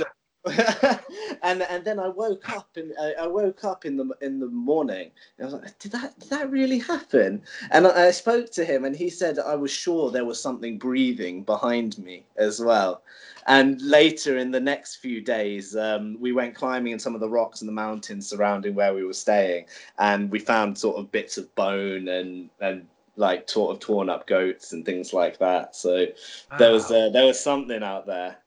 and 1.43 1.61
and 1.63 1.83
then 1.85 1.99
I 1.99 2.07
woke 2.07 2.49
up 2.49 2.69
and 2.75 2.93
I, 2.99 3.13
I, 3.23 3.27
woke 3.27 3.63
up 3.63 3.85
in 3.85 3.97
the 3.97 4.09
in 4.21 4.39
the 4.39 4.47
morning. 4.47 5.11
I 5.39 5.45
was 5.45 5.53
like, 5.53 5.77
did 5.79 5.91
that 5.93 6.19
did 6.19 6.29
that 6.29 6.49
really 6.49 6.79
happen? 6.79 7.41
And 7.71 7.87
I, 7.87 8.07
I, 8.07 8.11
spoke 8.11 8.51
to 8.51 8.65
him, 8.65 8.85
and 8.85 8.95
he 8.95 9.09
said 9.09 9.39
I 9.39 9.55
was 9.55 9.71
sure 9.71 10.11
there 10.11 10.25
was 10.25 10.41
something 10.41 10.77
breathing 10.77 11.43
behind 11.43 11.97
me 11.97 12.25
as 12.37 12.59
well. 12.59 13.03
And 13.47 13.81
later 13.81 14.37
in 14.37 14.51
the 14.51 14.59
next 14.59 14.97
few 14.97 15.21
days, 15.21 15.75
um, 15.75 16.17
we 16.19 16.31
went 16.31 16.55
climbing 16.55 16.93
in 16.93 16.99
some 16.99 17.15
of 17.15 17.21
the 17.21 17.29
rocks 17.29 17.61
in 17.61 17.67
the 17.67 17.73
mountains 17.73 18.27
surrounding 18.27 18.75
where 18.75 18.93
we 18.93 19.03
were 19.03 19.13
staying, 19.13 19.65
and 19.97 20.29
we 20.29 20.39
found 20.39 20.77
sort 20.77 20.97
of 20.97 21.11
bits 21.11 21.37
of 21.37 21.53
bone 21.55 22.07
and 22.07 22.49
and 22.59 22.87
like 23.19 23.49
sort 23.49 23.75
of 23.75 23.79
torn 23.79 24.09
up 24.09 24.25
goats 24.25 24.71
and 24.71 24.85
things 24.85 25.13
like 25.13 25.37
that. 25.39 25.75
So 25.75 26.07
wow. 26.51 26.57
there 26.57 26.71
was 26.71 26.89
uh, 26.89 27.09
there 27.09 27.25
was 27.25 27.39
something 27.39 27.83
out 27.83 28.07
there. 28.07 28.37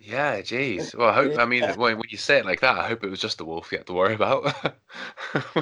Yeah, 0.00 0.40
jeez. 0.40 0.94
Well, 0.94 1.08
I 1.08 1.12
hope. 1.12 1.38
I 1.38 1.44
mean, 1.44 1.64
when, 1.70 1.98
when 1.98 2.08
you 2.08 2.16
say 2.16 2.38
it 2.38 2.46
like 2.46 2.60
that, 2.60 2.78
I 2.78 2.86
hope 2.86 3.02
it 3.04 3.10
was 3.10 3.20
just 3.20 3.38
the 3.38 3.44
wolf 3.44 3.72
you 3.72 3.78
had 3.78 3.86
to 3.88 3.92
worry 3.92 4.14
about. 4.14 4.72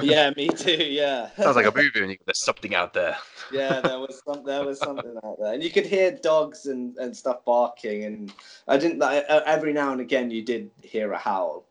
yeah, 0.01 0.31
me 0.37 0.47
too. 0.47 0.71
Yeah. 0.71 1.29
Sounds 1.35 1.55
like 1.55 1.65
a 1.65 1.75
movie, 1.75 2.03
and 2.03 2.17
there's 2.25 2.43
something 2.43 2.75
out 2.75 2.93
there. 2.93 3.17
yeah, 3.51 3.81
there 3.81 3.99
was 3.99 4.21
some, 4.25 4.45
there 4.45 4.63
was 4.63 4.79
something 4.87 5.15
out 5.23 5.37
there, 5.39 5.53
and 5.53 5.63
you 5.63 5.71
could 5.71 5.85
hear 5.85 6.11
dogs 6.11 6.67
and, 6.67 6.95
and 6.97 7.17
stuff 7.17 7.43
barking, 7.45 8.03
and 8.03 8.33
I 8.67 8.77
didn't. 8.77 8.99
Like, 8.99 9.25
every 9.27 9.73
now 9.73 9.91
and 9.91 10.01
again, 10.01 10.29
you 10.29 10.43
did 10.43 10.69
hear 10.83 11.11
a 11.11 11.17
howl. 11.17 11.65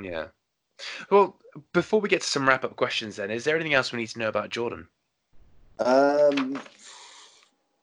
Yeah. 0.00 0.26
Well, 1.10 1.36
before 1.72 2.00
we 2.00 2.08
get 2.08 2.20
to 2.20 2.28
some 2.28 2.48
wrap 2.48 2.64
up 2.64 2.76
questions, 2.76 3.16
then, 3.16 3.30
is 3.30 3.44
there 3.44 3.54
anything 3.54 3.74
else 3.74 3.92
we 3.92 3.98
need 4.00 4.08
to 4.08 4.18
know 4.18 4.28
about 4.28 4.50
Jordan? 4.50 4.88
Um, 5.78 6.60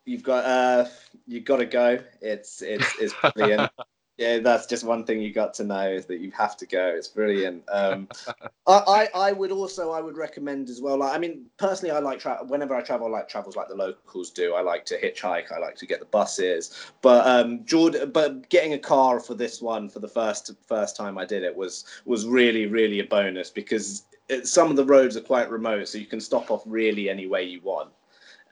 you've 0.06 0.24
got 0.24 0.46
uh, 0.46 0.90
you've 1.28 1.46
got 1.46 1.58
to 1.58 1.66
go. 1.66 2.00
It's 2.22 2.62
it's 2.62 2.88
it's 3.00 3.14
brilliant. 3.36 3.72
yeah, 4.18 4.40
that's 4.40 4.68
just 4.68 4.84
one 4.84 5.04
thing 5.04 5.22
you 5.22 5.34
got 5.34 5.54
to 5.56 5.64
know 5.64 5.90
is 5.90 6.06
that 6.06 6.20
you 6.20 6.32
have 6.32 6.56
to 6.58 6.66
go. 6.66 6.94
It's 6.96 7.08
brilliant. 7.08 7.64
Um, 7.72 8.08
I, 8.68 8.74
I, 8.88 9.10
I 9.16 9.32
would 9.32 9.52
also 9.52 9.92
I 9.92 10.02
would 10.02 10.18
recommend 10.18 10.70
as 10.70 10.82
well. 10.82 10.98
Like 10.98 11.16
I 11.16 11.18
mean, 11.18 11.46
personally, 11.58 11.96
I 11.96 12.00
like 12.00 12.20
travel. 12.20 12.46
Whenever 12.48 12.76
I 12.76 12.82
travel, 12.82 13.08
I 13.08 13.10
like 13.10 13.30
travels 13.30 13.56
like 13.56 13.68
the 13.68 13.76
locals 13.76 14.32
do. 14.32 14.54
I 14.54 14.62
like 14.62 14.86
to 14.86 15.00
hitchhike. 15.00 15.52
I 15.52 15.60
like 15.60 15.76
to 15.78 15.86
get 15.86 16.00
the 16.00 16.06
buses. 16.06 16.92
But 17.02 17.26
um, 17.26 17.66
Jordan, 17.66 18.12
but 18.12 18.50
getting 18.50 18.74
a 18.74 18.80
car 18.80 19.20
for 19.20 19.34
this 19.34 19.62
one 19.62 19.90
for 19.90 20.00
the 20.00 20.08
first 20.08 20.52
first 20.68 20.96
time 20.96 21.18
I 21.18 21.26
did 21.26 21.44
it 21.44 21.56
was 21.56 21.86
was 22.06 22.28
really 22.28 22.66
really 22.68 23.00
a 23.00 23.06
bonus 23.06 23.50
because 23.50 24.06
it, 24.30 24.48
some 24.48 24.70
of 24.70 24.76
the 24.76 24.86
roads 24.86 25.18
are 25.18 25.22
quite 25.22 25.50
remote, 25.50 25.88
so 25.88 25.98
you 25.98 26.06
can 26.06 26.22
stop 26.22 26.52
off 26.52 26.64
really 26.66 27.10
any 27.10 27.28
way 27.28 27.44
you 27.44 27.62
want 27.62 27.90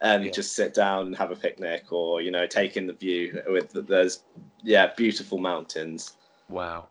and 0.01 0.25
yeah. 0.25 0.31
just 0.31 0.55
sit 0.55 0.73
down 0.73 1.07
and 1.07 1.15
have 1.15 1.31
a 1.31 1.35
picnic 1.35 1.91
or 1.91 2.21
you 2.21 2.31
know 2.31 2.47
take 2.47 2.77
in 2.77 2.87
the 2.87 2.93
view 2.93 3.41
with 3.47 3.71
those 3.87 4.23
yeah 4.63 4.91
beautiful 4.95 5.37
mountains. 5.37 6.13
Wow. 6.47 6.87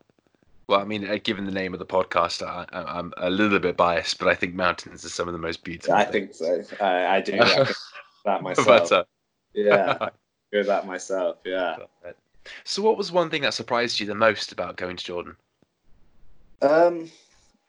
Well 0.66 0.80
i 0.80 0.84
mean 0.84 1.08
uh, 1.08 1.16
given 1.22 1.46
the 1.46 1.50
name 1.50 1.72
of 1.72 1.78
the 1.78 1.86
podcast 1.86 2.46
I, 2.46 2.66
am 2.98 3.14
a 3.16 3.30
little 3.30 3.58
bit 3.58 3.78
biased 3.78 4.18
but 4.18 4.28
i 4.28 4.34
think 4.34 4.54
mountains 4.54 5.02
are 5.02 5.08
some 5.08 5.26
of 5.26 5.32
the 5.32 5.38
most 5.38 5.64
beautiful 5.64 5.94
i 5.94 6.04
things. 6.04 6.38
think 6.38 6.68
so. 6.68 6.84
I, 6.84 7.16
I 7.16 7.20
do 7.22 7.32
that 8.26 8.42
myself. 8.42 8.66
but, 8.66 8.92
uh... 8.92 9.04
yeah 9.54 10.10
do 10.52 10.62
that 10.64 10.86
myself 10.86 11.38
yeah. 11.46 11.76
So 12.64 12.82
what 12.82 12.98
was 12.98 13.10
one 13.10 13.30
thing 13.30 13.42
that 13.42 13.54
surprised 13.54 13.98
you 13.98 14.04
the 14.04 14.14
most 14.14 14.52
about 14.52 14.76
going 14.76 14.96
to 14.96 15.04
jordan? 15.04 15.36
Um 16.60 17.10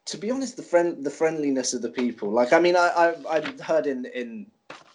to 0.06 0.18
be 0.18 0.30
honest 0.30 0.58
the 0.58 0.64
friend 0.64 1.02
the 1.06 1.10
friendliness 1.10 1.74
of 1.74 1.82
the 1.82 1.90
people. 1.90 2.30
Like 2.32 2.52
i 2.52 2.60
mean 2.60 2.76
i 2.76 2.90
i 3.30 3.38
i 3.38 3.64
heard 3.64 3.88
in 3.88 4.06
in 4.08 4.46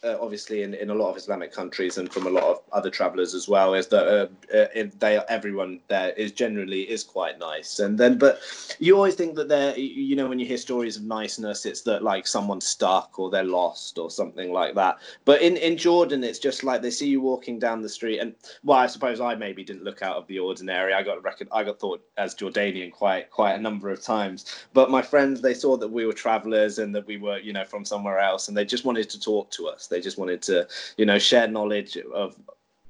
uh, 0.05 0.19
obviously 0.21 0.63
in, 0.63 0.75
in 0.75 0.91
a 0.91 0.95
lot 0.95 1.11
of 1.11 1.17
Islamic 1.17 1.53
countries 1.53 1.99
and 1.99 2.13
from 2.13 2.27
a 2.27 2.31
lot 2.31 2.45
of 2.45 2.61
other 2.73 2.91
travelers 2.91 3.35
as 3.35 3.49
well 3.49 3.75
is 3.75 3.87
that 3.89 4.07
uh, 4.07 4.57
uh, 4.57 4.85
they 4.99 5.19
everyone 5.29 5.81
there 5.89 6.11
is 6.11 6.33
generally 6.33 6.83
is 6.83 7.03
quite 7.03 7.39
nice. 7.39 7.79
And 7.79 7.99
then 7.99 8.19
but 8.19 8.41
you 8.79 8.97
always 8.97 9.15
think 9.15 9.35
that 9.37 9.49
they're 9.49 9.77
you 9.79 10.15
know 10.17 10.29
when 10.29 10.39
you 10.39 10.47
hear 10.47 10.59
stories 10.59 10.97
of 10.97 11.05
niceness 11.05 11.65
it's 11.67 11.83
that 11.83 12.03
like 12.03 12.27
someone's 12.27 12.67
stuck 12.67 13.19
or 13.19 13.31
they're 13.31 13.45
lost 13.45 13.99
or 13.99 14.11
something 14.11 14.53
like 14.53 14.75
that. 14.75 14.99
But 15.25 15.41
in 15.43 15.57
in 15.57 15.77
Jordan 15.77 16.23
it's 16.23 16.39
just 16.39 16.65
like 16.65 16.83
they 16.83 16.91
see 16.91 17.09
you 17.09 17.21
walking 17.21 17.59
down 17.59 17.81
the 17.81 17.89
street 17.89 18.19
and 18.19 18.35
well 18.63 18.79
I 18.79 18.87
suppose 18.87 19.21
I 19.21 19.35
maybe 19.35 19.65
didn't 19.65 19.85
look 19.85 20.03
out 20.03 20.17
of 20.17 20.27
the 20.27 20.39
ordinary. 20.39 20.93
I 20.93 21.03
got 21.03 21.23
record 21.25 21.49
I 21.53 21.65
got 21.65 21.81
thought 21.81 22.05
as 22.19 22.35
Jordanian 22.35 22.93
quite 22.93 23.31
quite 23.31 23.55
a 23.55 23.61
number 23.61 23.91
of 23.91 24.03
times. 24.03 24.45
But 24.75 24.91
my 24.91 25.03
friends 25.03 25.41
they 25.41 25.55
saw 25.55 25.77
that 25.79 25.89
we 25.89 26.05
were 26.05 26.13
travelers 26.13 26.79
and 26.79 26.95
that 26.95 27.07
we 27.07 27.17
were 27.17 27.39
you 27.39 27.53
know 27.53 27.65
from 27.65 27.85
somewhere 27.85 28.19
else 28.19 28.49
and 28.49 28.57
they 28.57 28.65
just 28.65 28.85
wanted 28.85 29.09
to 29.11 29.21
talk 29.21 29.51
to 29.53 29.67
us 29.69 29.87
they 29.95 30.01
just 30.01 30.19
wanted 30.19 30.43
to, 30.43 30.67
you 30.97 31.07
know, 31.07 31.19
share 31.19 31.47
knowledge 31.47 31.97
of 32.13 32.37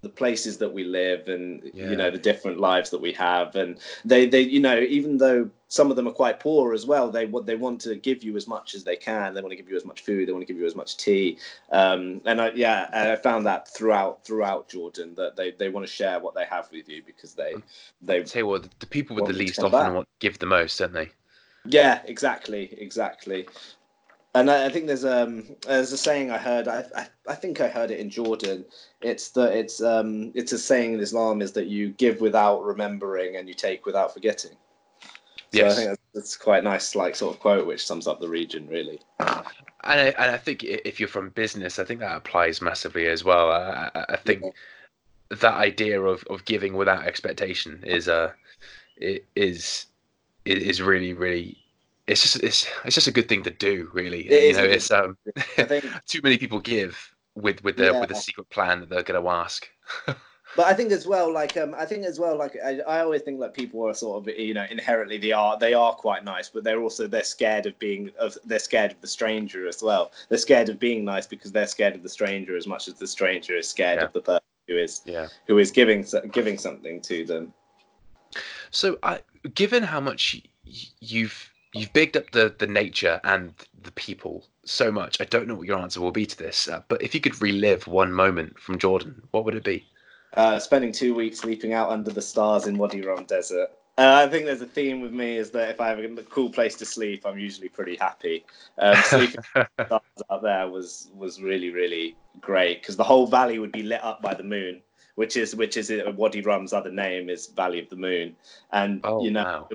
the 0.04 0.08
places 0.08 0.58
that 0.58 0.72
we 0.72 0.84
live 0.84 1.26
and 1.26 1.68
yeah. 1.74 1.90
you 1.90 1.96
know 1.96 2.10
the 2.10 2.18
different 2.18 2.60
lives 2.60 2.90
that 2.90 3.00
we 3.00 3.12
have. 3.12 3.56
And 3.56 3.78
they 4.04 4.26
they 4.26 4.42
you 4.42 4.60
know 4.60 4.78
even 4.78 5.18
though 5.18 5.50
some 5.66 5.90
of 5.90 5.96
them 5.96 6.06
are 6.06 6.12
quite 6.12 6.38
poor 6.38 6.72
as 6.72 6.86
well 6.86 7.10
they 7.10 7.26
what 7.26 7.46
they 7.46 7.56
want 7.56 7.80
to 7.80 7.96
give 7.96 8.22
you 8.22 8.36
as 8.36 8.46
much 8.46 8.76
as 8.76 8.84
they 8.84 8.94
can. 8.94 9.34
They 9.34 9.40
want 9.40 9.50
to 9.50 9.56
give 9.56 9.68
you 9.68 9.76
as 9.76 9.84
much 9.84 10.02
food. 10.02 10.28
They 10.28 10.32
want 10.32 10.46
to 10.46 10.52
give 10.52 10.60
you 10.60 10.66
as 10.66 10.76
much 10.76 10.96
tea. 10.98 11.38
Um, 11.72 12.20
and 12.26 12.40
I, 12.40 12.52
yeah 12.54 12.88
I 12.92 13.16
found 13.16 13.46
that 13.46 13.66
throughout 13.74 14.24
throughout 14.24 14.68
Jordan 14.68 15.14
that 15.16 15.34
they, 15.34 15.50
they 15.52 15.70
want 15.70 15.84
to 15.86 15.92
share 15.92 16.20
what 16.20 16.34
they 16.34 16.44
have 16.44 16.70
with 16.70 16.88
you 16.88 17.02
because 17.04 17.34
they 17.34 17.54
they 18.00 18.24
say 18.24 18.44
what 18.44 18.68
the 18.78 18.86
people 18.86 19.16
with 19.16 19.26
the 19.26 19.32
least 19.32 19.58
often 19.60 19.94
want 19.94 20.08
give 20.20 20.38
the 20.38 20.46
most 20.46 20.78
don't 20.78 20.92
they? 20.92 21.10
Yeah 21.66 22.02
exactly 22.04 22.74
exactly 22.78 23.48
and 24.34 24.50
I, 24.50 24.66
I, 24.66 24.68
think 24.68 24.86
there's 24.86 25.04
um 25.04 25.44
there's 25.66 25.92
a 25.92 25.96
saying 25.96 26.30
I 26.30 26.38
heard 26.38 26.66
I, 26.66 26.84
I, 26.96 27.06
I 27.28 27.34
think 27.34 27.60
I 27.60 27.68
heard 27.68 27.90
it 27.90 28.00
in 28.00 28.10
Jordan. 28.10 28.64
It's 29.00 29.28
that 29.30 29.52
it's 29.56 29.80
um 29.80 30.32
it's 30.34 30.52
a 30.52 30.58
saying 30.58 30.94
in 30.94 31.00
Islam 31.00 31.40
is 31.40 31.52
that 31.52 31.66
you 31.66 31.90
give 31.90 32.20
without 32.20 32.64
remembering 32.64 33.36
and 33.36 33.48
you 33.48 33.54
take 33.54 33.86
without 33.86 34.12
forgetting. 34.12 34.56
So 35.52 35.60
yes. 35.60 35.72
I 35.72 35.76
think 35.76 35.88
that's, 35.88 36.02
that's 36.14 36.36
quite 36.36 36.64
nice, 36.64 36.96
like 36.96 37.14
sort 37.14 37.34
of 37.34 37.40
quote 37.40 37.66
which 37.66 37.86
sums 37.86 38.08
up 38.08 38.20
the 38.20 38.28
region 38.28 38.66
really. 38.66 38.98
And 39.20 40.00
I, 40.00 40.14
and 40.18 40.30
I 40.30 40.36
think 40.36 40.64
if 40.64 40.98
you're 40.98 41.08
from 41.08 41.28
business, 41.30 41.78
I 41.78 41.84
think 41.84 42.00
that 42.00 42.16
applies 42.16 42.60
massively 42.60 43.06
as 43.06 43.22
well. 43.22 43.52
I, 43.52 43.90
I 43.94 44.16
think 44.16 44.42
yeah. 44.42 45.36
that 45.36 45.54
idea 45.54 46.00
of, 46.00 46.24
of 46.30 46.44
giving 46.44 46.74
without 46.74 47.06
expectation 47.06 47.80
is 47.84 48.08
uh 48.08 48.32
is 48.96 49.86
is 50.44 50.82
really 50.82 51.12
really 51.12 51.63
it's 52.06 52.22
just 52.22 52.42
it's 52.42 52.66
it's 52.84 52.94
just 52.94 53.06
a 53.06 53.12
good 53.12 53.28
thing 53.28 53.42
to 53.44 53.50
do, 53.50 53.88
really. 53.92 54.22
It 54.30 54.56
you 54.56 54.62
know, 54.62 54.64
it's 54.64 54.90
um 54.90 55.16
think, 55.36 55.84
too 56.06 56.20
many 56.22 56.38
people 56.38 56.60
give 56.60 57.14
with 57.34 57.62
with 57.64 57.76
the 57.76 57.84
yeah. 57.86 58.00
with 58.00 58.10
the 58.10 58.14
secret 58.14 58.48
plan 58.50 58.80
that 58.80 58.90
they're 58.90 59.02
going 59.02 59.22
to 59.22 59.28
ask. 59.28 59.68
but 60.06 60.66
I 60.66 60.74
think 60.74 60.92
as 60.92 61.06
well, 61.06 61.32
like 61.32 61.56
um, 61.56 61.74
I 61.76 61.86
think 61.86 62.04
as 62.04 62.20
well, 62.20 62.36
like 62.36 62.56
I, 62.62 62.80
I 62.80 63.00
always 63.00 63.22
think 63.22 63.40
that 63.40 63.54
people 63.54 63.86
are 63.88 63.94
sort 63.94 64.28
of 64.28 64.38
you 64.38 64.52
know 64.52 64.66
inherently 64.70 65.16
they 65.16 65.32
are 65.32 65.58
they 65.58 65.72
are 65.72 65.94
quite 65.94 66.24
nice, 66.24 66.50
but 66.50 66.62
they're 66.62 66.82
also 66.82 67.06
they're 67.06 67.24
scared 67.24 67.64
of 67.64 67.78
being 67.78 68.10
of 68.18 68.36
they're 68.44 68.58
scared 68.58 68.92
of 68.92 69.00
the 69.00 69.08
stranger 69.08 69.66
as 69.66 69.82
well. 69.82 70.12
They're 70.28 70.38
scared 70.38 70.68
of 70.68 70.78
being 70.78 71.04
nice 71.04 71.26
because 71.26 71.52
they're 71.52 71.66
scared 71.66 71.94
of 71.94 72.02
the 72.02 72.08
stranger 72.10 72.56
as 72.56 72.66
much 72.66 72.86
as 72.86 72.94
the 72.94 73.06
stranger 73.06 73.56
is 73.56 73.68
scared 73.68 74.00
yeah. 74.00 74.06
of 74.06 74.12
the 74.12 74.20
person 74.20 74.44
who 74.68 74.76
is 74.76 75.00
yeah. 75.06 75.28
who 75.46 75.58
is 75.58 75.70
giving 75.70 76.04
giving 76.32 76.58
something 76.58 77.00
to 77.02 77.24
them. 77.24 77.54
So, 78.70 78.98
I, 79.04 79.20
given 79.54 79.84
how 79.84 80.00
much 80.00 80.42
you've 81.00 81.53
you've 81.74 81.92
bigged 81.92 82.16
up 82.16 82.30
the 82.30 82.54
the 82.58 82.66
nature 82.66 83.20
and 83.24 83.52
the 83.82 83.92
people 83.92 84.44
so 84.64 84.90
much. 84.90 85.20
I 85.20 85.24
don't 85.24 85.46
know 85.46 85.54
what 85.54 85.66
your 85.66 85.78
answer 85.78 86.00
will 86.00 86.12
be 86.12 86.26
to 86.26 86.38
this, 86.38 86.68
uh, 86.68 86.82
but 86.88 87.02
if 87.02 87.14
you 87.14 87.20
could 87.20 87.40
relive 87.42 87.86
one 87.86 88.12
moment 88.12 88.58
from 88.58 88.78
Jordan, 88.78 89.22
what 89.30 89.44
would 89.44 89.54
it 89.54 89.64
be? 89.64 89.84
Uh, 90.34 90.58
spending 90.58 90.90
two 90.90 91.14
weeks 91.14 91.38
sleeping 91.38 91.72
out 91.72 91.90
under 91.90 92.10
the 92.10 92.22
stars 92.22 92.66
in 92.66 92.76
Wadi 92.76 93.02
Rum 93.02 93.24
Desert. 93.24 93.68
Uh, 93.96 94.24
I 94.26 94.28
think 94.28 94.46
there's 94.46 94.60
a 94.60 94.66
theme 94.66 95.00
with 95.00 95.12
me 95.12 95.36
is 95.36 95.52
that 95.52 95.70
if 95.70 95.80
I 95.80 95.88
have 95.88 96.00
a 96.00 96.22
cool 96.24 96.50
place 96.50 96.74
to 96.76 96.84
sleep, 96.84 97.24
I'm 97.24 97.38
usually 97.38 97.68
pretty 97.68 97.94
happy. 97.94 98.44
Um, 98.78 98.96
sleeping 99.04 99.44
out 99.88 100.42
there 100.42 100.68
was 100.68 101.10
was 101.14 101.40
really 101.40 101.70
really 101.70 102.16
great 102.40 102.80
because 102.80 102.96
the 102.96 103.04
whole 103.04 103.26
valley 103.26 103.60
would 103.60 103.70
be 103.70 103.84
lit 103.84 104.02
up 104.02 104.20
by 104.20 104.34
the 104.34 104.42
moon, 104.42 104.80
which 105.14 105.36
is 105.36 105.54
which 105.54 105.76
is 105.76 105.92
Wadi 106.16 106.40
Rum's 106.40 106.72
other 106.72 106.90
name 106.90 107.30
is 107.30 107.46
Valley 107.48 107.78
of 107.78 107.88
the 107.88 107.96
Moon, 107.96 108.34
and 108.72 109.00
Oh, 109.04 109.22
you 109.22 109.30
know. 109.30 109.44
wow. 109.44 109.68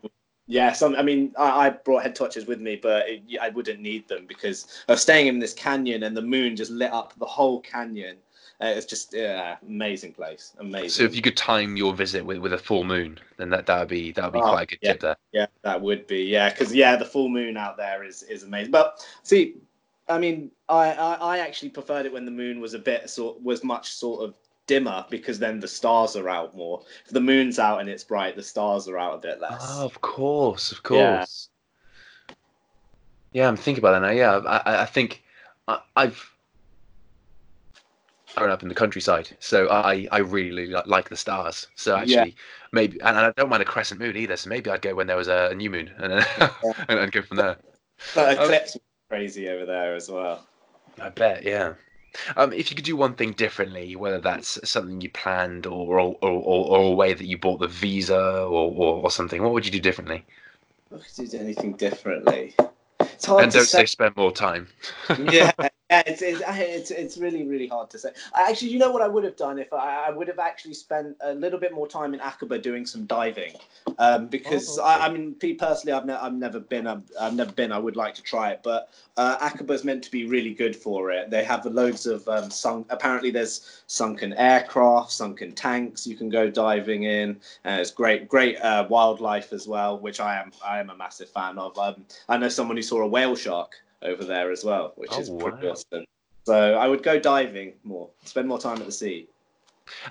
Yeah, 0.50 0.74
some. 0.74 0.96
I 0.96 1.04
mean, 1.04 1.32
I, 1.38 1.68
I 1.68 1.70
brought 1.70 2.02
head 2.02 2.16
torches 2.16 2.48
with 2.48 2.60
me, 2.60 2.76
but 2.76 3.08
it, 3.08 3.22
I 3.40 3.50
wouldn't 3.50 3.80
need 3.80 4.08
them 4.08 4.26
because 4.28 4.84
I 4.90 4.94
was 4.94 5.02
staying 5.02 5.28
in 5.28 5.38
this 5.38 5.54
canyon, 5.54 6.02
and 6.02 6.18
the 6.18 6.24
moon 6.24 6.56
just 6.56 6.72
lit 6.72 6.92
up 6.92 7.14
the 7.20 7.26
whole 7.26 7.62
canyon. 7.62 8.18
Uh, 8.60 8.74
it's 8.76 8.88
just 8.88 9.14
yeah, 9.14 9.58
amazing 9.68 10.12
place, 10.12 10.54
amazing. 10.58 10.90
So 10.90 11.04
if 11.04 11.16
you 11.16 11.22
could 11.22 11.38
time 11.38 11.78
your 11.78 11.94
visit 11.94 12.26
with, 12.26 12.40
with 12.40 12.54
a 12.54 12.58
full 12.58 12.84
moon, 12.84 13.20
then 13.38 13.52
that 13.52 13.68
that 13.68 13.80
would 13.80 13.90
be 13.90 14.12
that 14.14 14.24
would 14.24 14.34
be 14.34 14.40
Oh, 14.40 14.50
quite 14.50 14.64
a 14.64 14.66
good 14.66 14.80
yeah. 14.82 14.92
tip 14.94 15.02
there. 15.02 15.18
Yeah, 15.34 15.46
that 15.62 15.80
would 15.80 16.08
be 16.08 16.24
yeah, 16.24 16.50
because 16.50 16.74
yeah, 16.74 16.96
the 16.96 17.06
full 17.06 17.30
moon 17.30 17.56
out 17.56 17.78
there 17.78 18.04
is 18.04 18.24
is 18.24 18.42
amazing. 18.42 18.72
But 18.72 19.06
see, 19.22 19.54
I 20.08 20.18
mean, 20.18 20.50
I, 20.68 20.94
I 20.94 21.14
I 21.14 21.38
actually 21.38 21.70
preferred 21.70 22.08
it 22.08 22.12
when 22.12 22.26
the 22.26 22.32
moon 22.32 22.60
was 22.60 22.74
a 22.74 22.80
bit 22.80 23.08
sort 23.08 23.40
was 23.44 23.64
much 23.64 23.92
sort 23.94 24.24
of 24.24 24.34
dimmer 24.70 25.04
because 25.10 25.40
then 25.40 25.60
the 25.60 25.68
stars 25.68 26.16
are 26.16 26.30
out 26.30 26.56
more. 26.56 26.84
If 27.06 27.12
the 27.12 27.20
moon's 27.20 27.58
out 27.58 27.80
and 27.82 27.90
it's 27.90 28.04
bright, 28.04 28.36
the 28.36 28.44
stars 28.44 28.88
are 28.88 29.00
out 29.00 29.16
a 29.16 29.18
bit 29.18 29.42
less. 29.42 29.60
Oh, 29.68 29.84
of 29.84 30.00
course, 30.02 30.72
of 30.72 30.84
course. 30.84 31.50
Yeah, 32.30 32.36
yeah 33.34 33.48
I'm 33.48 33.58
thinking 33.58 33.82
about 33.82 34.00
that 34.00 34.08
now. 34.08 34.14
Yeah, 34.14 34.38
I, 34.48 34.58
I- 34.72 34.82
I 34.84 34.86
think 34.86 35.24
I, 35.68 35.80
I've 35.96 36.32
grown 38.36 38.52
up 38.52 38.62
in 38.62 38.70
the 38.70 38.76
countryside, 38.76 39.36
so 39.40 39.68
I, 39.70 40.08
I 40.12 40.20
really 40.20 40.68
li- 40.68 40.82
like 40.86 41.10
the 41.10 41.18
stars. 41.18 41.66
So 41.76 41.96
Yeah. 41.96 42.02
actually, 42.02 42.36
maybe, 42.72 43.02
and 43.02 43.18
I 43.18 43.32
don't 43.32 43.50
mind 43.50 43.64
a 43.64 43.66
crescent 43.66 44.00
moon 44.00 44.16
either. 44.16 44.38
So 44.38 44.50
maybe 44.52 44.70
I'd 44.70 44.84
go 44.84 44.94
when 44.94 45.08
there 45.08 45.18
was 45.18 45.28
a, 45.30 45.52
new 45.56 45.72
moon 45.72 45.92
and, 45.98 46.14
then- 46.14 46.50
and, 46.88 47.00
and 47.00 47.12
go 47.12 47.24
from 47.24 47.38
there. 47.38 47.58
But 48.14 48.38
Oh. 48.38 48.44
eclipse 48.44 48.76
was 48.76 48.82
crazy 49.10 49.50
over 49.50 49.66
there 49.66 49.96
as 49.96 50.10
well. 50.10 50.46
I 51.02 51.10
bet, 51.10 51.44
yeah. 51.44 51.74
Um, 52.36 52.54
if 52.54 52.70
you 52.70 52.76
could 52.76 52.86
do 52.86 52.96
one 52.96 53.16
thing 53.16 53.34
differently, 53.34 53.96
whether 53.96 54.20
that's 54.20 54.60
something 54.70 55.02
you 55.02 55.10
planned 55.10 55.66
or 55.66 56.00
or, 56.00 56.18
or, 56.22 56.32
or 56.32 56.92
a 56.92 56.96
way 56.96 57.14
that 57.14 57.26
you 57.26 57.38
bought 57.38 57.60
the 57.60 57.68
visa 57.68 58.20
or, 58.20 58.72
or, 58.72 59.04
or 59.04 59.12
something, 59.12 59.42
what 59.42 59.54
would 59.54 59.66
you 59.66 59.72
do 59.72 59.80
differently? 59.80 60.26
I 60.94 60.98
could 60.98 61.30
do 61.30 61.38
anything 61.38 61.74
differently. 61.74 62.56
It's 63.00 63.26
hard 63.26 63.44
and 63.44 63.52
to 63.52 63.58
don't 63.60 63.66
say. 63.66 63.80
say 63.82 63.86
spend 63.86 64.16
more 64.16 64.32
time. 64.32 64.68
yeah, 65.18 65.52
yeah, 65.90 66.04
it's, 66.06 66.22
it's 66.22 66.42
it's 66.48 66.92
it's 66.92 67.18
really 67.18 67.48
really 67.48 67.68
hard 67.68 67.90
to 67.92 68.00
say. 68.00 68.10
I 68.36 68.50
Actually, 68.50 68.70
you 68.70 68.80
know 68.80 68.92
what 68.92 69.02
I 69.02 69.08
would 69.08 69.24
have 69.24 69.36
done 69.36 69.58
if 69.58 69.74
I, 69.74 70.06
I 70.08 70.10
would 70.12 70.28
have 70.28 70.38
actually 70.40 70.76
spent 70.76 71.18
a 71.22 71.34
little 71.34 71.60
bit 71.60 71.74
more 71.74 71.88
time 71.88 72.14
in 72.14 72.20
Aqaba 72.20 72.62
doing 72.62 72.86
some 72.86 73.06
diving, 73.06 73.54
um, 73.98 74.28
because 74.28 74.78
Oh, 74.78 74.84
I, 74.84 75.08
I 75.08 75.10
mean, 75.10 75.36
personally, 75.58 75.94
I've, 75.94 76.06
ne- 76.06 76.14
I've 76.14 76.34
never 76.34 76.60
been. 76.60 76.86
I've, 76.86 77.02
I've 77.20 77.34
never 77.34 77.52
been. 77.52 77.72
I 77.72 77.80
would 77.80 77.96
like 77.96 78.14
to 78.16 78.22
try 78.22 78.52
it, 78.52 78.62
but 78.64 78.90
uh, 79.18 79.38
Aqaba's 79.40 79.84
meant 79.84 80.04
to 80.04 80.12
be 80.12 80.28
really 80.28 80.54
good 80.54 80.76
for 80.76 81.12
it. 81.12 81.30
They 81.32 81.44
have 81.44 81.66
loads 81.66 82.06
of 82.06 82.28
um, 82.28 82.52
sunk. 82.52 82.86
Apparently, 82.90 83.32
there's 83.32 83.82
sunken 83.88 84.34
aircraft, 84.34 85.12
sunken 85.12 85.54
tanks. 85.54 86.06
You 86.06 86.16
can 86.16 86.30
go 86.30 86.50
diving 86.50 87.04
in. 87.04 87.40
And 87.64 87.82
it's 87.82 87.92
great, 87.92 88.28
great 88.30 88.58
uh, 88.62 88.86
wildlife 88.90 89.54
as 89.54 89.68
well, 89.68 90.00
which 90.00 90.20
I 90.20 90.40
am. 90.40 90.52
I 90.64 90.80
am 90.80 90.90
a 90.92 90.96
massive 90.96 91.30
fan 91.30 91.58
of. 91.58 91.78
Um, 91.80 92.06
I 92.28 92.38
know 92.38 92.50
someone 92.50 92.78
who 92.78 92.84
saw 92.84 93.02
a 93.02 93.08
whale 93.08 93.36
shark 93.36 93.76
over 94.02 94.24
there 94.24 94.52
as 94.52 94.64
well, 94.64 94.94
which 94.96 95.12
Oh, 95.12 95.20
is 95.20 95.30
pretty 95.30 95.58
wow. 95.64 95.72
awesome. 95.72 96.06
So 96.46 96.74
I 96.76 96.88
would 96.88 97.04
go 97.04 97.20
diving 97.20 97.74
more, 97.84 98.10
spend 98.26 98.48
more 98.48 98.60
time 98.60 98.78
at 98.80 98.86
the 98.86 98.92
sea. 98.92 99.28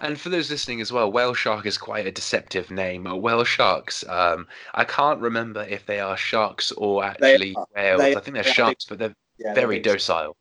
And 0.01 0.21
for 0.21 0.29
those 0.29 0.51
listening 0.51 0.81
as 0.81 0.93
well, 0.93 1.11
whale 1.11 1.35
shark 1.35 1.65
is 1.67 1.79
quite 1.79 2.07
a 2.07 2.11
deceptive 2.13 2.71
name. 2.71 3.07
Uh, 3.07 3.15
Whale 3.15 3.45
sharks, 3.45 4.05
um, 4.09 4.47
I 4.75 4.85
can't 4.85 5.21
remember 5.21 5.63
if 5.65 5.87
they 5.87 6.01
are 6.01 6.17
sharks 6.17 6.73
or 6.73 7.05
actually 7.05 7.55
whales. 7.75 8.03
I 8.17 8.21
think 8.21 8.35
they're 8.35 8.45
sharks, 8.45 8.85
but 8.85 8.99
they're 8.99 9.15
Yeah, 9.39 9.55
very 9.55 9.79
docile. 9.79 10.37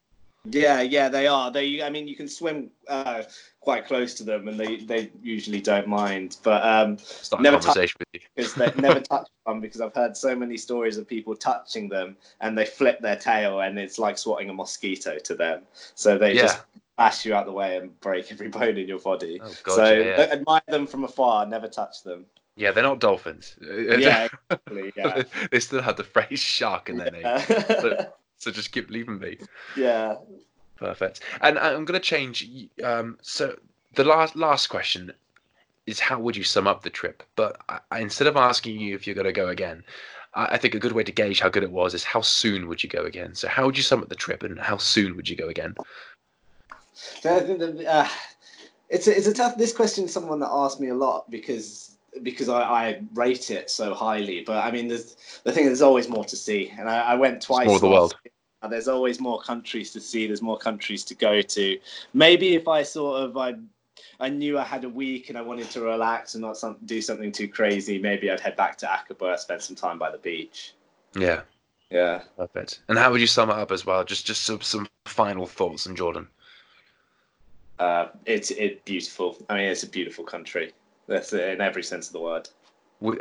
Yeah, 0.49 0.81
yeah, 0.81 1.09
they 1.09 1.27
are. 1.27 1.51
They, 1.51 1.81
I 1.83 1.89
mean, 1.89 2.07
you 2.07 2.15
can 2.15 2.27
swim 2.27 2.69
uh, 2.87 3.23
quite 3.59 3.85
close 3.85 4.13
to 4.15 4.23
them, 4.23 4.47
and 4.47 4.59
they, 4.59 4.77
they 4.77 5.11
usually 5.21 5.59
don't 5.61 5.87
mind. 5.87 6.37
But 6.43 6.65
um, 6.65 6.97
Start 6.97 7.41
a 7.41 7.43
Never 7.43 7.57
touch- 7.57 7.65
conversation 7.65 7.97
with 7.99 8.07
you. 8.21 8.27
because 8.35 8.53
they 8.53 8.71
never 8.81 8.99
touch 9.13 9.27
one 9.43 9.59
because 9.59 9.81
I've 9.81 9.93
heard 9.93 10.15
so 10.15 10.35
many 10.35 10.57
stories 10.57 10.97
of 10.97 11.07
people 11.07 11.35
touching 11.35 11.89
them 11.89 12.15
and 12.41 12.57
they 12.57 12.65
flip 12.65 12.99
their 13.01 13.15
tail 13.15 13.59
and 13.61 13.77
it's 13.79 13.97
like 13.99 14.17
swatting 14.17 14.49
a 14.49 14.53
mosquito 14.53 15.17
to 15.19 15.35
them. 15.35 15.63
So 15.95 16.17
they 16.17 16.33
Yeah. 16.35 16.41
just 16.43 16.59
bash 16.97 17.25
you 17.25 17.33
out 17.35 17.45
the 17.45 17.51
way 17.51 17.77
and 17.77 17.99
break 17.99 18.31
every 18.31 18.47
bone 18.49 18.77
in 18.77 18.87
your 18.87 18.99
body. 18.99 19.39
Oh, 19.43 19.51
God, 19.63 19.75
so 19.75 19.93
yeah, 19.93 20.03
yeah. 20.05 20.33
admire 20.33 20.61
them 20.67 20.87
from 20.87 21.03
afar, 21.03 21.45
never 21.45 21.67
touch 21.67 22.03
them. 22.03 22.25
Yeah, 22.55 22.71
they're 22.71 22.83
not 22.83 22.99
dolphins. 22.99 23.55
Yeah, 23.61 24.27
exactly. 24.29 24.91
Yeah. 24.95 25.23
they 25.51 25.59
still 25.59 25.81
have 25.81 25.95
the 25.97 26.03
phrase 26.03 26.39
shark 26.39 26.89
in 26.89 26.97
their 26.97 27.11
name. 27.11 27.21
yeah. 27.23 28.05
So 28.37 28.51
just 28.51 28.71
keep 28.71 28.89
leaving 28.89 29.19
me. 29.19 29.37
yeah. 29.75 30.15
Perfect. 30.77 31.21
And 31.41 31.57
I'm 31.57 31.85
going 31.85 31.99
to 31.99 32.05
change. 32.05 32.47
Um, 32.83 33.17
so 33.21 33.57
the 33.95 34.03
last 34.03 34.35
last 34.35 34.67
question 34.67 35.11
is 35.87 35.99
how 35.99 36.19
would 36.19 36.35
you 36.35 36.43
sum 36.43 36.67
up 36.67 36.83
the 36.83 36.89
trip? 36.89 37.23
But 37.35 37.59
I, 37.67 37.79
I, 37.91 37.99
instead 37.99 38.27
of 38.27 38.37
asking 38.37 38.79
you 38.79 38.93
if 38.93 39.07
you're 39.07 39.15
going 39.15 39.25
to 39.25 39.33
go 39.33 39.47
again, 39.47 39.83
I, 40.35 40.45
I 40.51 40.57
think 40.57 40.75
a 40.75 40.79
good 40.79 40.91
way 40.91 41.03
to 41.03 41.11
gauge 41.11 41.39
how 41.39 41.49
good 41.49 41.63
it 41.63 41.71
was 41.71 41.93
is 41.93 42.03
how 42.03 42.21
soon 42.21 42.67
would 42.67 42.83
you 42.83 42.89
go 42.89 43.03
again. 43.05 43.33
So 43.33 43.47
how 43.47 43.65
would 43.65 43.77
you 43.77 43.83
sum 43.83 44.01
up 44.01 44.09
the 44.09 44.15
trip, 44.15 44.43
and 44.43 44.59
how 44.59 44.77
soon 44.77 45.15
would 45.15 45.27
you 45.27 45.35
go 45.35 45.47
again? 45.47 45.75
So 46.93 47.35
I 47.35 47.39
think 47.39 47.59
that, 47.59 47.85
uh, 47.85 48.07
it's 48.89 49.07
a, 49.07 49.17
it's 49.17 49.27
a 49.27 49.33
tough. 49.33 49.57
This 49.57 49.73
question 49.73 50.05
is 50.05 50.13
someone 50.13 50.39
that 50.39 50.49
asked 50.51 50.79
me 50.79 50.89
a 50.89 50.95
lot 50.95 51.29
because 51.31 51.96
because 52.23 52.49
I, 52.49 52.61
I 52.61 53.01
rate 53.13 53.51
it 53.51 53.69
so 53.69 53.93
highly. 53.93 54.43
But 54.45 54.63
I 54.63 54.71
mean, 54.71 54.87
there's 54.87 55.15
the 55.43 55.51
thing. 55.51 55.63
Is 55.63 55.69
there's 55.69 55.81
always 55.81 56.09
more 56.09 56.25
to 56.25 56.35
see, 56.35 56.73
and 56.77 56.89
I, 56.89 56.99
I 56.99 57.15
went 57.15 57.41
twice. 57.41 57.65
more 57.67 57.75
of 57.75 57.81
the 57.81 57.89
world. 57.89 58.15
Uh, 58.63 58.67
There's 58.67 58.87
always 58.87 59.19
more 59.19 59.39
countries 59.39 59.91
to 59.93 60.01
see. 60.01 60.25
There's 60.25 60.41
more 60.41 60.57
countries 60.57 61.03
to 61.05 61.13
go 61.15 61.41
to. 61.43 61.79
Maybe 62.15 62.55
if 62.55 62.67
I 62.67 62.81
sort 62.81 63.21
of 63.21 63.37
I 63.37 63.53
I 64.19 64.29
knew 64.29 64.57
I 64.57 64.63
had 64.63 64.83
a 64.83 64.89
week 64.89 65.29
and 65.29 65.37
I 65.37 65.41
wanted 65.43 65.69
to 65.71 65.81
relax 65.81 66.33
and 66.33 66.41
not 66.41 66.57
some, 66.57 66.77
do 66.85 67.01
something 67.01 67.31
too 67.31 67.47
crazy, 67.47 67.99
maybe 67.99 68.31
I'd 68.31 68.39
head 68.39 68.55
back 68.55 68.75
to 68.79 68.87
Aqaba, 68.87 69.37
spend 69.37 69.61
some 69.61 69.75
time 69.75 69.99
by 69.99 70.09
the 70.11 70.17
beach. 70.17 70.73
Yeah, 71.15 71.41
Yeah. 71.91 72.23
perfect. 72.35 72.81
And 72.87 72.97
how 72.97 73.11
would 73.11 73.21
you 73.21 73.27
sum 73.27 73.51
it 73.51 73.53
up 73.57 73.71
as 73.71 73.85
well? 73.85 74.03
Just 74.03 74.25
just 74.25 74.43
some, 74.43 74.61
some 74.61 74.87
final 75.05 75.45
thoughts 75.45 75.85
on 75.85 75.95
Jordan. 75.95 76.27
Uh, 77.79 78.07
it's 78.25 78.49
it 78.51 78.83
beautiful. 78.85 79.37
I 79.49 79.55
mean, 79.55 79.65
it's 79.65 79.83
a 79.83 79.89
beautiful 79.89 80.23
country. 80.25 80.73
That's 81.07 81.33
it 81.33 81.49
in 81.49 81.61
every 81.61 81.83
sense 81.83 82.07
of 82.07 82.13
the 82.13 82.19
word. 82.19 82.49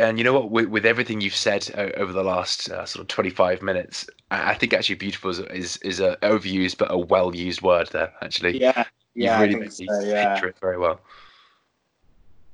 And 0.00 0.16
you 0.16 0.24
know 0.24 0.32
what? 0.32 0.50
With, 0.50 0.66
with 0.66 0.86
everything 0.86 1.20
you've 1.20 1.36
said 1.36 1.68
uh, 1.76 1.90
over 1.96 2.12
the 2.12 2.24
last 2.24 2.70
uh, 2.70 2.86
sort 2.86 3.02
of 3.02 3.08
25 3.08 3.60
minutes, 3.62 4.08
I, 4.30 4.54
think 4.54 4.72
actually 4.72 4.94
beautiful 4.94 5.30
is 5.30 5.40
is, 5.40 5.76
is 5.78 6.00
a 6.00 6.16
overused 6.22 6.78
but 6.78 6.90
a 6.90 6.96
well 6.98 7.34
used 7.34 7.60
word 7.60 7.88
there. 7.92 8.12
Actually, 8.22 8.58
Yeah, 8.60 8.84
you've 9.14 9.24
yeah, 9.26 9.40
really 9.40 9.56
I 9.56 9.68
think 9.68 9.90
so, 9.90 10.00
yeah. 10.00 10.34
picture 10.34 10.48
it 10.48 10.56
very 10.60 10.78
well. 10.78 11.00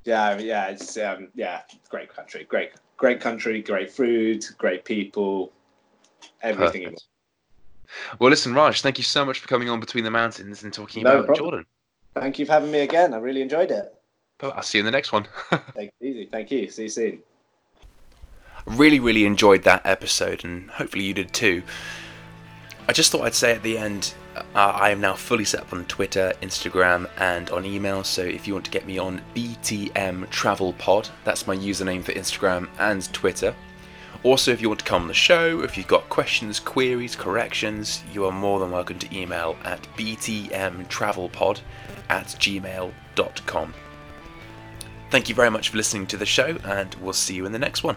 yeah, 0.05 0.37
yeah. 0.39 0.69
It's 0.69 0.97
um, 0.99 1.29
yeah, 1.35 1.61
great 1.89 2.13
country, 2.15 2.45
great, 2.45 2.73
great 2.97 3.21
country, 3.21 3.63
great 3.63 3.91
food, 3.91 4.45
great 4.59 4.85
people, 4.85 5.53
everything. 6.43 6.83
Perfect. 6.83 7.05
Well, 8.19 8.31
listen, 8.31 8.53
Raj, 8.53 8.83
thank 8.83 8.99
you 8.99 9.05
so 9.05 9.25
much 9.25 9.39
for 9.39 9.47
coming 9.47 9.69
on 9.69 9.79
Between 9.79 10.03
the 10.03 10.11
Mountains 10.11 10.65
and 10.65 10.73
talking 10.73 11.05
No 11.05 11.13
about 11.13 11.27
problem. 11.27 11.45
Jordan. 11.51 11.67
Thank 12.15 12.39
you 12.39 12.47
for 12.47 12.53
having 12.53 12.71
me 12.71 12.81
again. 12.81 13.15
I 13.15 13.19
really 13.19 13.43
enjoyed 13.43 13.71
it. 13.71 13.95
But 14.39 14.57
I'll 14.57 14.63
see 14.63 14.79
you 14.79 14.83
in 14.83 14.87
the 14.87 14.91
next 14.91 15.13
one. 15.13 15.27
Take 15.77 15.93
it 16.01 16.07
easy. 16.07 16.29
Thank 16.31 16.51
you. 16.51 16.69
See 16.69 16.85
you 16.85 16.89
soon. 16.89 17.23
really, 18.67 19.01
really 19.01 19.25
enjoyed 19.25 19.63
that 19.65 19.83
episode, 19.85 20.45
and 20.45 20.71
hopefully 20.71 21.05
you 21.05 21.15
did 21.15 21.33
too. 21.33 21.63
I 22.89 22.93
just 22.93 23.13
thought 23.13 23.23
I'd 23.23 23.35
say 23.35 23.53
at 23.55 23.63
the 23.63 23.79
end, 23.79 24.13
uh, 24.37 24.43
I 24.55 24.91
am 24.91 25.01
now 25.01 25.15
fully 25.15 25.45
set 25.45 25.61
up 25.61 25.73
on 25.73 25.85
Twitter, 25.85 26.33
Instagram, 26.43 27.09
and 27.19 27.49
on 27.51 27.65
email. 27.65 28.03
So 28.03 28.23
if 28.23 28.47
you 28.49 28.55
want 28.55 28.65
to 28.65 28.71
get 28.73 28.87
me 28.87 28.99
on 28.99 29.23
BTM 29.35 30.29
Travel 30.31 30.73
Pod, 30.75 31.09
that's 31.25 31.47
my 31.47 31.57
username 31.57 32.03
for 32.03 32.13
Instagram 32.13 32.69
and 32.81 33.13
Twitter. 33.13 33.55
Also, 34.25 34.53
if 34.53 34.61
you 34.61 34.69
want 34.69 34.81
to 34.81 34.87
come 34.87 35.03
on 35.03 35.09
the 35.09 35.15
show, 35.15 35.63
if 35.63 35.77
you've 35.77 35.89
got 35.89 36.09
questions, 36.09 36.61
queries, 36.61 37.17
corrections, 37.17 38.03
you 38.13 38.25
are 38.25 38.33
more 38.33 38.61
than 38.61 38.71
welcome 38.71 38.99
to 38.99 39.17
email 39.17 39.57
at 39.65 39.83
btmtravelpod 39.97 41.61
at 42.09 42.27
gmail.com. 42.27 43.75
Thank 45.13 45.29
you 45.29 45.35
very 45.35 45.51
much 45.51 45.69
for 45.69 45.77
listening 45.77 46.07
to 46.07 46.17
the 46.17 46.25
show, 46.25 46.57
and 46.65 46.95
we'll 46.95 47.13
see 47.13 47.35
you 47.35 47.45
in 47.45 47.53
the 47.53 47.59
next 47.59 47.85
one. 47.85 47.97